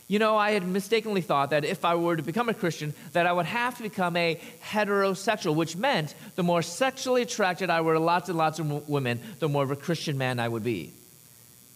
[0.07, 3.27] You know, I had mistakenly thought that if I were to become a Christian, that
[3.27, 7.93] I would have to become a heterosexual, which meant the more sexually attracted I were
[7.93, 10.91] to lots and lots of women, the more of a Christian man I would be.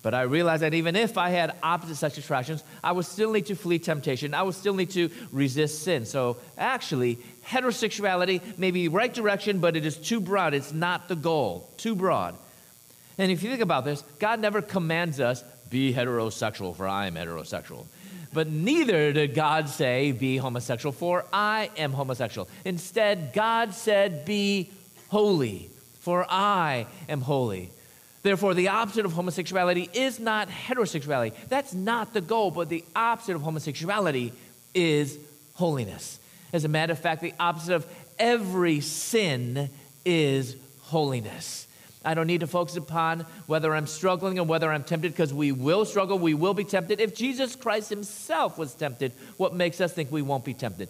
[0.08, 3.48] But I realized that even if I had opposite sex attractions, I would still need
[3.48, 4.34] to flee temptation.
[4.34, 6.06] I would still need to resist sin.
[6.06, 10.54] So actually, heterosexuality may be right direction, but it is too broad.
[10.54, 12.38] It's not the goal, too broad.
[13.18, 17.16] And if you think about this, God never commands us, be heterosexual, for I am
[17.16, 17.86] heterosexual.
[18.32, 22.48] But neither did God say, be homosexual, for I am homosexual.
[22.64, 24.72] Instead, God said, be
[25.10, 27.72] holy, for I am holy.
[28.28, 31.32] Therefore, the opposite of homosexuality is not heterosexuality.
[31.48, 34.34] That's not the goal, but the opposite of homosexuality
[34.74, 35.18] is
[35.54, 36.20] holiness.
[36.52, 37.88] As a matter of fact, the opposite of
[38.20, 39.70] every sin
[40.04, 41.70] is holiness.
[42.04, 45.54] I don't need to focus upon whether I'm struggling or whether I'm tempted because we
[45.54, 47.00] will struggle, we will be tempted.
[47.00, 50.90] If Jesus Christ himself was tempted, what makes us think we won't be tempted?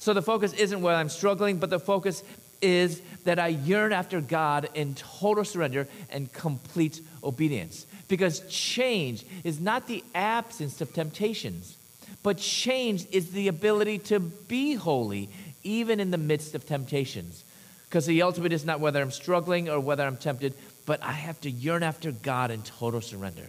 [0.00, 2.24] So the focus isn't whether I'm struggling, but the focus
[2.60, 7.86] is that I yearn after God in total surrender and complete obedience.
[8.08, 11.76] Because change is not the absence of temptations,
[12.22, 15.28] but change is the ability to be holy
[15.62, 17.44] even in the midst of temptations.
[17.88, 20.54] Because the ultimate is not whether I'm struggling or whether I'm tempted,
[20.86, 23.46] but I have to yearn after God in total surrender.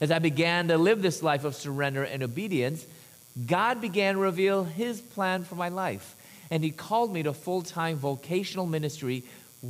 [0.00, 2.84] As I began to live this life of surrender and obedience,
[3.46, 6.16] God began to reveal His plan for my life.
[6.52, 9.24] And He called me to full time vocational ministry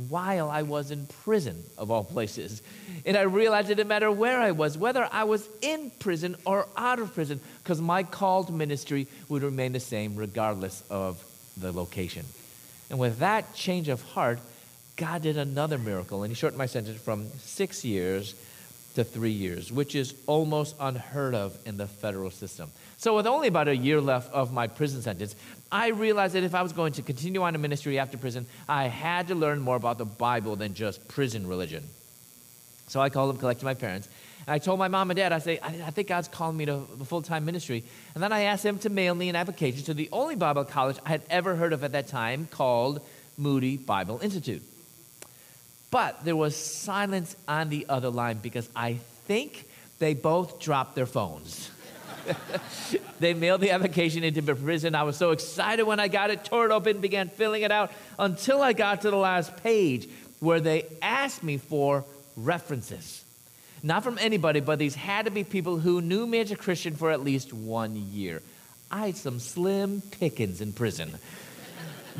[0.09, 2.61] while I was in prison, of all places.
[3.05, 6.67] And I realized it didn't matter where I was, whether I was in prison or
[6.75, 11.23] out of prison, because my call to ministry would remain the same regardless of
[11.55, 12.25] the location.
[12.89, 14.39] And with that change of heart,
[14.97, 16.23] God did another miracle.
[16.23, 18.35] And he shortened my sentence from six years
[18.95, 22.69] to three years, which is almost unheard of in the federal system.
[22.97, 25.35] So, with only about a year left of my prison sentence,
[25.73, 28.83] I realized that if I was going to continue on in ministry after prison, I
[28.83, 31.83] had to learn more about the Bible than just prison religion.
[32.89, 34.07] So I called them, collected my parents,
[34.45, 36.65] and I told my mom and dad, I say, I, I think God's calling me
[36.65, 37.83] to full time ministry.
[38.13, 40.97] And then I asked them to mail me an application to the only Bible college
[41.03, 43.01] I had ever heard of at that time called
[43.35, 44.61] Moody Bible Institute.
[45.89, 49.65] But there was silence on the other line because I think
[49.97, 51.71] they both dropped their phones.
[53.19, 54.95] they mailed the application into the prison.
[54.95, 57.91] I was so excited when I got it, tore it open, began filling it out
[58.17, 60.07] until I got to the last page
[60.39, 62.03] where they asked me for
[62.35, 63.23] references.
[63.81, 66.95] Not from anybody, but these had to be people who knew me as a Christian
[66.95, 68.41] for at least one year.
[68.89, 71.11] I had some slim pickings in prison.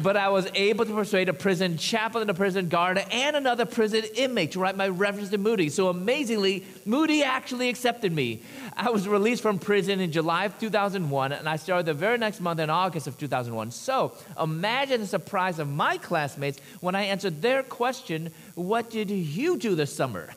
[0.01, 4.03] But I was able to persuade a prison chaplain, a prison guard, and another prison
[4.15, 5.69] inmate to write my reference to Moody.
[5.69, 8.41] So amazingly, Moody actually accepted me.
[8.75, 12.41] I was released from prison in July of 2001, and I started the very next
[12.41, 13.71] month in August of 2001.
[13.71, 19.57] So imagine the surprise of my classmates when I answered their question, What did you
[19.57, 20.29] do this summer?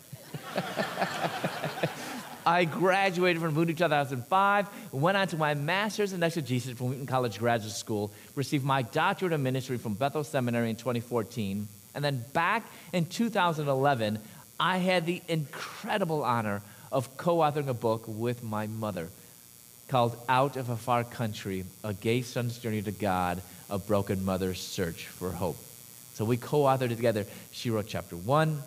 [2.47, 7.41] I graduated from Moody 2005, went on to my master's in exegesis from Wheaton College
[7.41, 11.67] Graduate School, received my doctorate of ministry from Bethel Seminary in 2014,
[11.97, 14.21] and then back in 2011,
[14.61, 19.09] I had the incredible honor of co authoring a book with my mother
[19.89, 24.61] called Out of a Far Country A Gay Son's Journey to God, A Broken Mother's
[24.61, 25.59] Search for Hope.
[26.15, 27.27] So we co authored it together.
[27.51, 28.63] She wrote chapter one,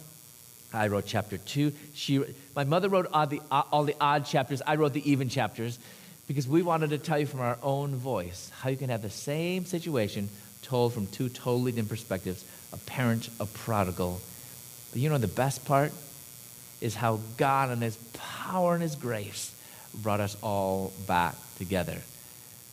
[0.74, 1.74] I wrote chapter two.
[1.94, 2.24] She,
[2.56, 4.62] my mother wrote all the, all the odd chapters.
[4.66, 5.80] I wrote the even chapters
[6.28, 9.10] because we wanted to tell you from our own voice how you can have the
[9.10, 10.30] same situation
[10.62, 14.22] told from two totally different perspectives a parent, a prodigal.
[14.92, 15.92] But you know, the best part
[16.82, 19.56] is how God, and His power and His grace,
[19.94, 21.98] brought us all back together.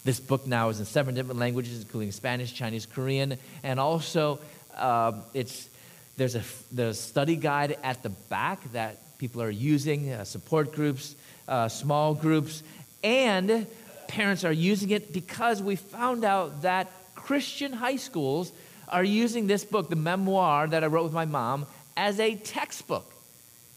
[0.04, 4.38] This book now is in seven different languages, including Spanish, Chinese, Korean, and also
[4.76, 5.68] um, it's
[6.16, 6.42] there's a,
[6.72, 11.14] the study guide at the back that people are using, uh, support groups,
[11.48, 12.62] uh, small groups,
[13.04, 13.66] and
[14.08, 18.52] parents are using it because we found out that Christian high schools
[18.88, 23.10] are using this book, the memoir that I wrote with my mom, as a textbook.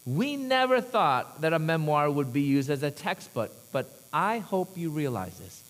[0.05, 4.77] We never thought that a memoir would be used as a textbook, but I hope
[4.77, 5.63] you realize this.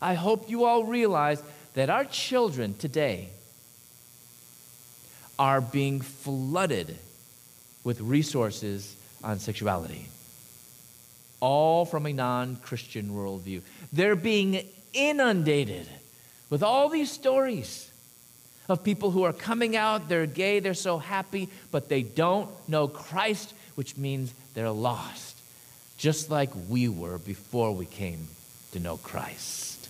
[0.00, 1.42] I hope you all realize
[1.74, 3.30] that our children today
[5.38, 6.96] are being flooded
[7.84, 10.06] with resources on sexuality,
[11.40, 13.60] all from a non Christian worldview.
[13.92, 15.86] They're being inundated
[16.48, 17.90] with all these stories
[18.68, 22.88] of people who are coming out, they're gay, they're so happy, but they don't know
[22.88, 25.36] Christ, which means they're lost,
[25.98, 28.26] just like we were before we came
[28.72, 29.88] to know Christ.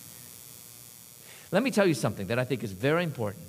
[1.53, 3.47] Let me tell you something that I think is very important.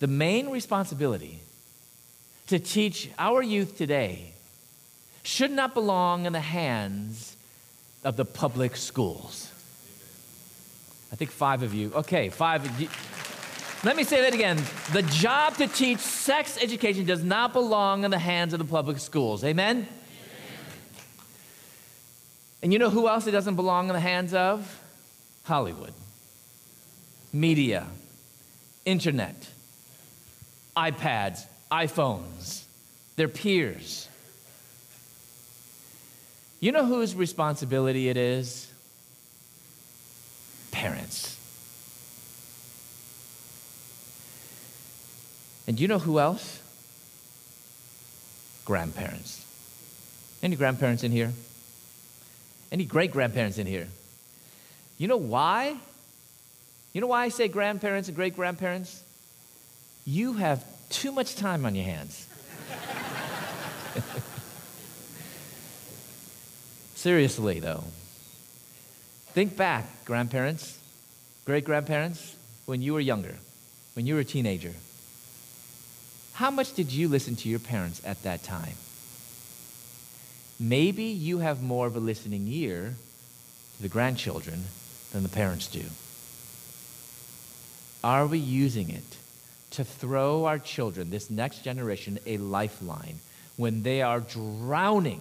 [0.00, 1.40] The main responsibility
[2.48, 4.32] to teach our youth today
[5.22, 7.36] should not belong in the hands
[8.04, 9.50] of the public schools.
[11.12, 12.80] I think five of you, okay, five.
[12.80, 12.88] You,
[13.82, 14.60] let me say that again.
[14.92, 18.98] The job to teach sex education does not belong in the hands of the public
[18.98, 19.44] schools.
[19.44, 19.76] Amen?
[19.76, 19.88] Amen?
[22.62, 24.80] And you know who else it doesn't belong in the hands of?
[25.44, 25.92] Hollywood,
[27.32, 27.86] media,
[28.84, 29.53] internet
[30.76, 32.64] iPads, iPhones,
[33.16, 34.08] their peers.
[36.60, 38.70] You know whose responsibility it is?
[40.72, 41.38] Parents.
[45.66, 46.60] And you know who else?
[48.64, 49.44] Grandparents.
[50.42, 51.32] Any grandparents in here?
[52.72, 53.88] Any great grandparents in here?
[54.98, 55.76] You know why?
[56.92, 59.03] You know why I say grandparents and great grandparents?
[60.04, 62.26] You have too much time on your hands.
[66.94, 67.84] Seriously, though.
[69.32, 70.78] Think back, grandparents,
[71.44, 72.36] great grandparents,
[72.66, 73.36] when you were younger,
[73.94, 74.72] when you were a teenager.
[76.34, 78.74] How much did you listen to your parents at that time?
[80.58, 82.94] Maybe you have more of a listening ear
[83.76, 84.64] to the grandchildren
[85.12, 85.84] than the parents do.
[88.02, 89.16] Are we using it
[89.76, 93.18] to throw our children, this next generation, a lifeline
[93.56, 95.20] when they are drowning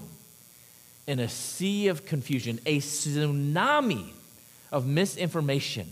[1.07, 4.09] in a sea of confusion, a tsunami
[4.71, 5.87] of misinformation.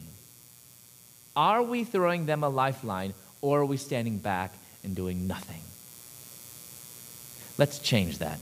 [1.35, 4.53] Are we throwing them a lifeline or are we standing back
[4.83, 5.61] and doing nothing?
[7.57, 8.39] Let's change that.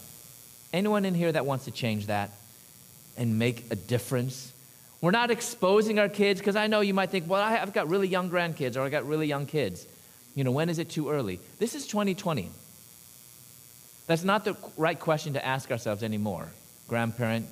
[0.71, 2.31] Anyone in here that wants to change that
[3.17, 4.53] and make a difference?
[5.01, 8.07] We're not exposing our kids because I know you might think, well, I've got really
[8.07, 9.85] young grandkids or I got really young kids.
[10.35, 11.39] You know, when is it too early?
[11.57, 12.49] This is 2020.
[14.07, 16.47] That's not the right question to ask ourselves anymore.
[16.87, 17.45] Grandparent,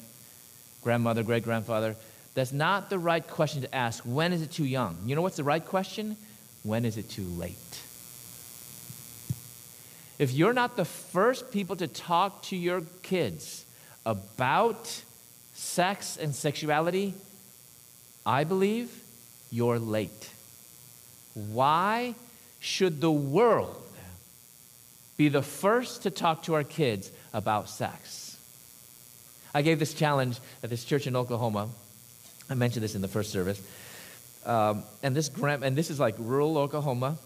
[0.81, 1.95] grandmother, great grandfather.
[2.33, 4.03] That's not the right question to ask.
[4.03, 4.97] When is it too young?
[5.05, 6.17] You know what's the right question?
[6.63, 7.81] When is it too late?
[10.19, 13.65] If you're not the first people to talk to your kids
[14.05, 15.03] about
[15.53, 17.13] sex and sexuality,
[18.25, 18.91] I believe
[19.51, 20.29] you're late.
[21.35, 22.15] Why
[22.59, 23.83] should the world
[25.17, 28.37] be the first to talk to our kids about sex?
[29.53, 31.69] I gave this challenge at this church in Oklahoma.
[32.49, 33.61] I mentioned this in the first service.
[34.45, 37.17] Um, and this grand, and this is like rural Oklahoma.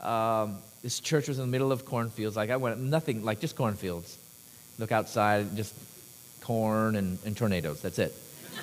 [0.00, 2.36] Um, this church was in the middle of cornfields.
[2.36, 4.18] Like I went, nothing, like just cornfields.
[4.78, 5.74] Look outside, just
[6.42, 7.80] corn and, and tornadoes.
[7.80, 8.14] That's it.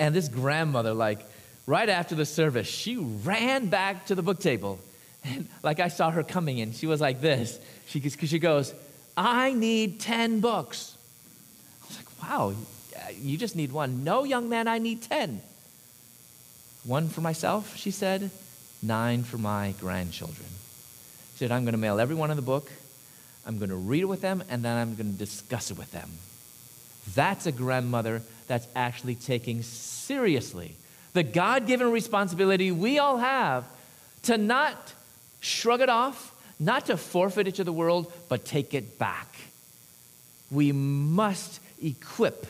[0.00, 1.20] and this grandmother, like
[1.66, 4.78] right after the service, she ran back to the book table.
[5.24, 7.58] And like I saw her coming in, she was like this.
[7.86, 8.74] She, she goes,
[9.16, 10.96] I need 10 books.
[11.82, 12.54] I was like, wow,
[13.20, 14.04] you just need one.
[14.04, 15.42] No, young man, I need 10.
[16.84, 18.30] One for myself, she said,
[18.82, 20.48] nine for my grandchildren.
[21.34, 22.70] She said, I'm going to mail every one of the book.
[23.46, 25.90] I'm going to read it with them, and then I'm going to discuss it with
[25.92, 26.10] them.
[27.14, 30.76] That's a grandmother that's actually taking seriously
[31.12, 33.64] the God given responsibility we all have
[34.22, 34.94] to not
[35.40, 39.28] shrug it off, not to forfeit it to the world, but take it back.
[40.50, 42.46] We must equip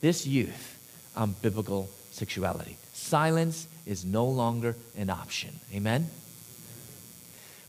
[0.00, 2.76] this youth on biblical sexuality.
[2.94, 5.50] Silence is no longer an option.
[5.74, 6.06] Amen?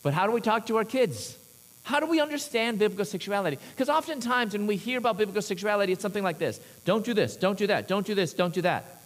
[0.04, 1.38] But how do we talk to our kids?
[1.84, 3.58] How do we understand biblical sexuality?
[3.72, 7.36] Because oftentimes when we hear about biblical sexuality, it's something like this don't do this,
[7.36, 9.01] don't do that, don't do this, don't do that.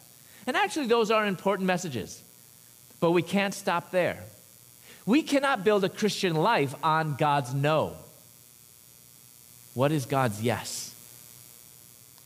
[0.47, 2.21] And actually, those are important messages.
[2.99, 4.19] But we can't stop there.
[5.05, 7.93] We cannot build a Christian life on God's no.
[9.73, 10.93] What is God's yes?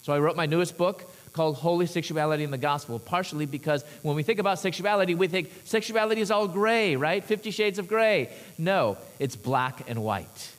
[0.03, 1.03] So I wrote my newest book
[1.33, 5.51] called Holy Sexuality and the Gospel, partially because when we think about sexuality, we think
[5.65, 7.23] sexuality is all gray, right?
[7.23, 8.29] Fifty Shades of Gray.
[8.57, 10.51] No, it's black and white.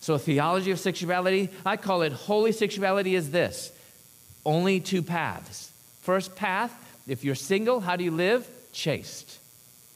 [0.00, 3.72] So, a theology of sexuality, I call it holy sexuality is this
[4.44, 5.69] only two paths.
[6.02, 6.72] First path,
[7.06, 8.48] if you're single, how do you live?
[8.72, 9.38] Chaste,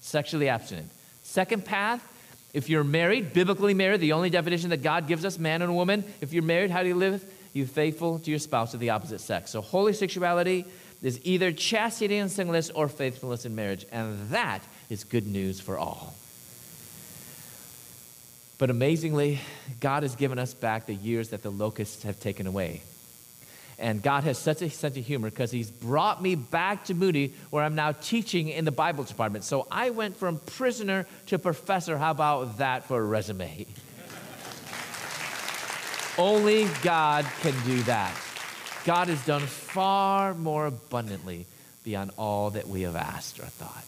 [0.00, 0.90] sexually abstinent.
[1.22, 2.02] Second path,
[2.52, 6.04] if you're married, biblically married, the only definition that God gives us, man and woman,
[6.20, 7.24] if you're married, how do you live?
[7.52, 9.50] You faithful to your spouse of the opposite sex.
[9.50, 10.64] So holy sexuality
[11.02, 13.86] is either chastity and singleness or faithfulness in marriage.
[13.92, 16.14] And that is good news for all.
[18.58, 19.40] But amazingly,
[19.80, 22.82] God has given us back the years that the locusts have taken away.
[23.78, 27.34] And God has such a sense of humor because He's brought me back to Moody,
[27.50, 29.44] where I'm now teaching in the Bible department.
[29.44, 31.98] So I went from prisoner to professor.
[31.98, 33.66] How about that for a resume?
[36.18, 38.14] Only God can do that.
[38.84, 41.46] God has done far more abundantly
[41.84, 43.84] beyond all that we have asked or thought.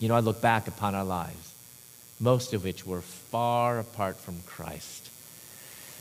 [0.00, 1.54] You know, I look back upon our lives,
[2.18, 5.10] most of which were far apart from Christ,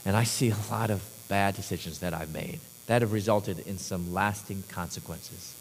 [0.05, 3.77] and I see a lot of bad decisions that I've made that have resulted in
[3.77, 5.55] some lasting consequences.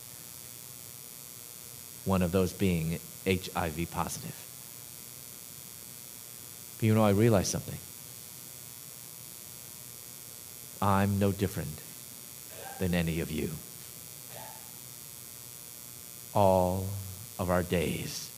[2.05, 4.37] One of those being HIV positive.
[6.79, 7.79] But you know, I realized something.
[10.81, 11.81] I'm no different
[12.81, 13.51] than any of you.
[16.35, 16.87] All
[17.39, 18.29] of our days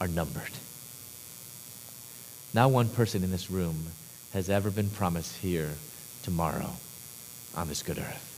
[0.00, 0.50] are numbered.
[2.52, 3.86] Not one person in this room
[4.34, 5.70] has ever been promised here
[6.22, 6.70] tomorrow
[7.56, 8.28] on this good earth.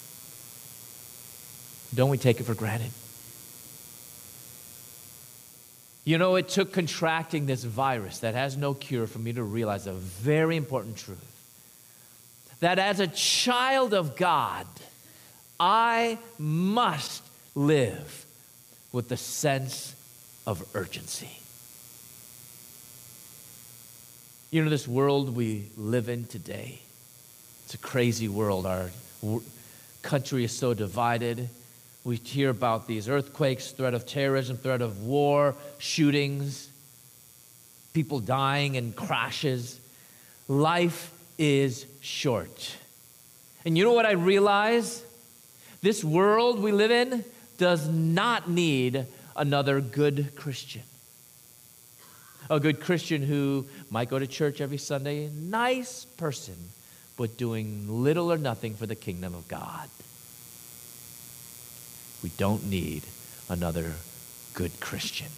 [1.95, 2.91] Don't we take it for granted?
[6.05, 9.87] You know, it took contracting this virus that has no cure for me to realize
[9.87, 11.31] a very important truth
[12.61, 14.67] that as a child of God,
[15.59, 17.23] I must
[17.55, 18.27] live
[18.93, 19.95] with the sense
[20.47, 21.31] of urgency.
[24.51, 26.81] You know, this world we live in today,
[27.65, 28.67] it's a crazy world.
[28.67, 28.91] Our
[30.03, 31.49] country is so divided.
[32.05, 36.69] We hear about these earthquakes, threat of terrorism, threat of war, shootings,
[37.95, 39.81] people dying in crashes.
[40.47, 42.77] Life is short.
[43.65, 45.03] And you know what I realize?
[45.81, 47.25] This world we live in
[47.57, 49.07] does not need
[49.37, 50.83] another good Christian.
[52.51, 56.57] A good Christian who might go to church every Sunday, nice person,
[57.17, 59.89] but doing little or nothing for the kingdom of God.
[62.23, 63.03] We don't need
[63.49, 63.93] another
[64.55, 65.29] good Christian.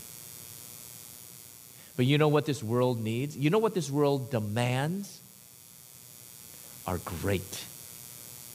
[1.97, 3.37] But you know what this world needs?
[3.37, 5.21] You know what this world demands?
[6.87, 7.65] Are great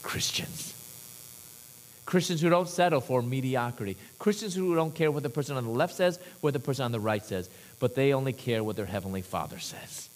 [0.02, 0.72] Christians.
[2.06, 3.96] Christians who don't settle for mediocrity.
[4.18, 6.92] Christians who don't care what the person on the left says, what the person on
[6.92, 7.48] the right says,
[7.78, 10.08] but they only care what their heavenly Father says.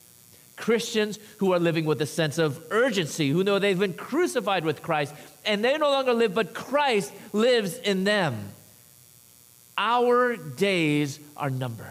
[0.57, 4.83] Christians who are living with a sense of urgency, who know they've been crucified with
[4.83, 8.37] Christ, and they no longer live, but Christ lives in them.
[9.79, 11.87] Our days are numbered.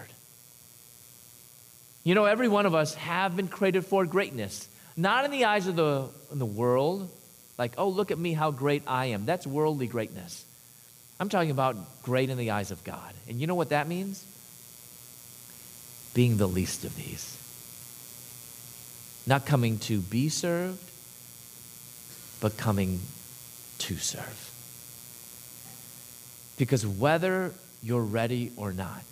[2.04, 5.68] You know, every one of us have been created for greatness, not in the eyes
[5.68, 7.10] of the, the world,
[7.58, 9.26] like, oh, look at me, how great I am.
[9.26, 10.44] That's worldly greatness.
[11.20, 13.14] I'm talking about great in the eyes of God.
[13.30, 14.24] And you know what that means?
[16.14, 17.38] Being the least of these.
[19.28, 20.84] Not coming to be served,
[22.40, 23.00] but coming
[23.80, 24.52] to serve.
[26.58, 29.04] Because whether you're ready or not,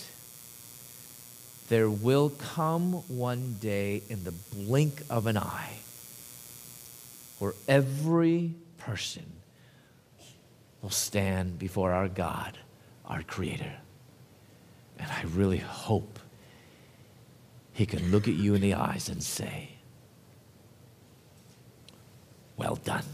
[1.70, 5.78] there will come one day in the blink of an eye
[7.40, 9.26] where every person
[10.82, 12.58] will stand before our God,
[13.06, 13.74] our Creator.
[15.00, 16.20] And I really hope
[17.74, 19.73] He can look at you in the eyes and say,
[22.58, 23.06] Well done,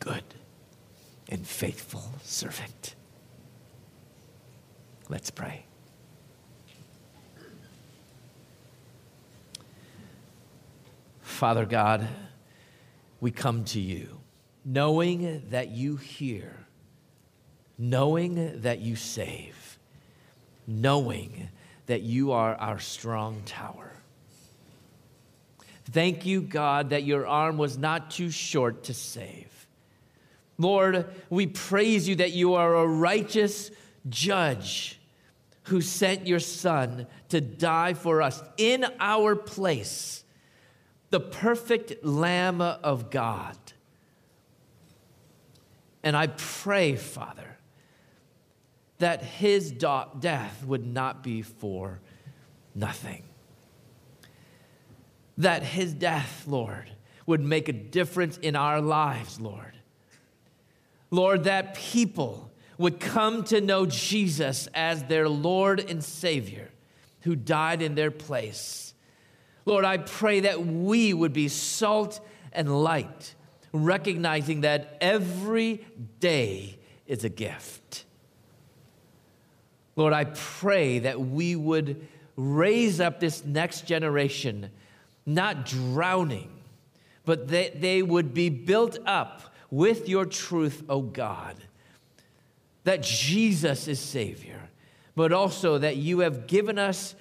[0.00, 0.24] good
[1.28, 2.94] and faithful servant.
[5.08, 5.64] Let's pray.
[11.20, 12.06] Father God,
[13.20, 14.20] we come to you
[14.64, 16.66] knowing that you hear,
[17.78, 19.78] knowing that you save,
[20.66, 21.48] knowing
[21.86, 23.91] that you are our strong tower.
[25.90, 29.66] Thank you, God, that your arm was not too short to save.
[30.58, 33.70] Lord, we praise you that you are a righteous
[34.08, 35.00] judge
[35.64, 40.22] who sent your Son to die for us in our place
[41.10, 43.56] the perfect Lamb of God.
[46.02, 47.58] And I pray, Father,
[48.98, 52.00] that his death would not be for
[52.74, 53.24] nothing.
[55.42, 56.90] That his death, Lord,
[57.26, 59.74] would make a difference in our lives, Lord.
[61.10, 66.70] Lord, that people would come to know Jesus as their Lord and Savior
[67.20, 68.92] who died in their place
[69.64, 72.20] Lord, I pray that we would be salt
[72.52, 73.34] and light,
[73.72, 75.84] recognizing that every
[76.20, 78.04] day is a gift.
[79.94, 84.70] Lord, I pray that we would raise up this next generation,
[85.24, 86.50] not drowning,
[87.24, 91.56] but that they would be built up with your truth, O God,
[92.84, 94.68] that Jesus is Savior,
[95.14, 97.14] but also that you have given us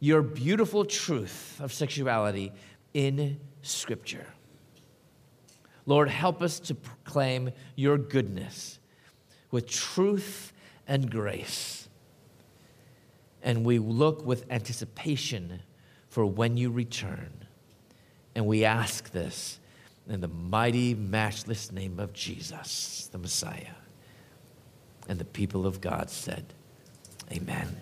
[0.00, 2.52] your beautiful truth of sexuality
[2.94, 4.26] in Scripture.
[5.86, 8.78] Lord, help us to proclaim your goodness
[9.50, 10.52] with truth
[10.86, 11.88] and grace.
[13.42, 15.62] And we look with anticipation
[16.12, 17.32] for when you return.
[18.34, 19.58] And we ask this
[20.06, 23.76] in the mighty, matchless name of Jesus, the Messiah.
[25.08, 26.44] And the people of God said,
[27.32, 27.80] Amen.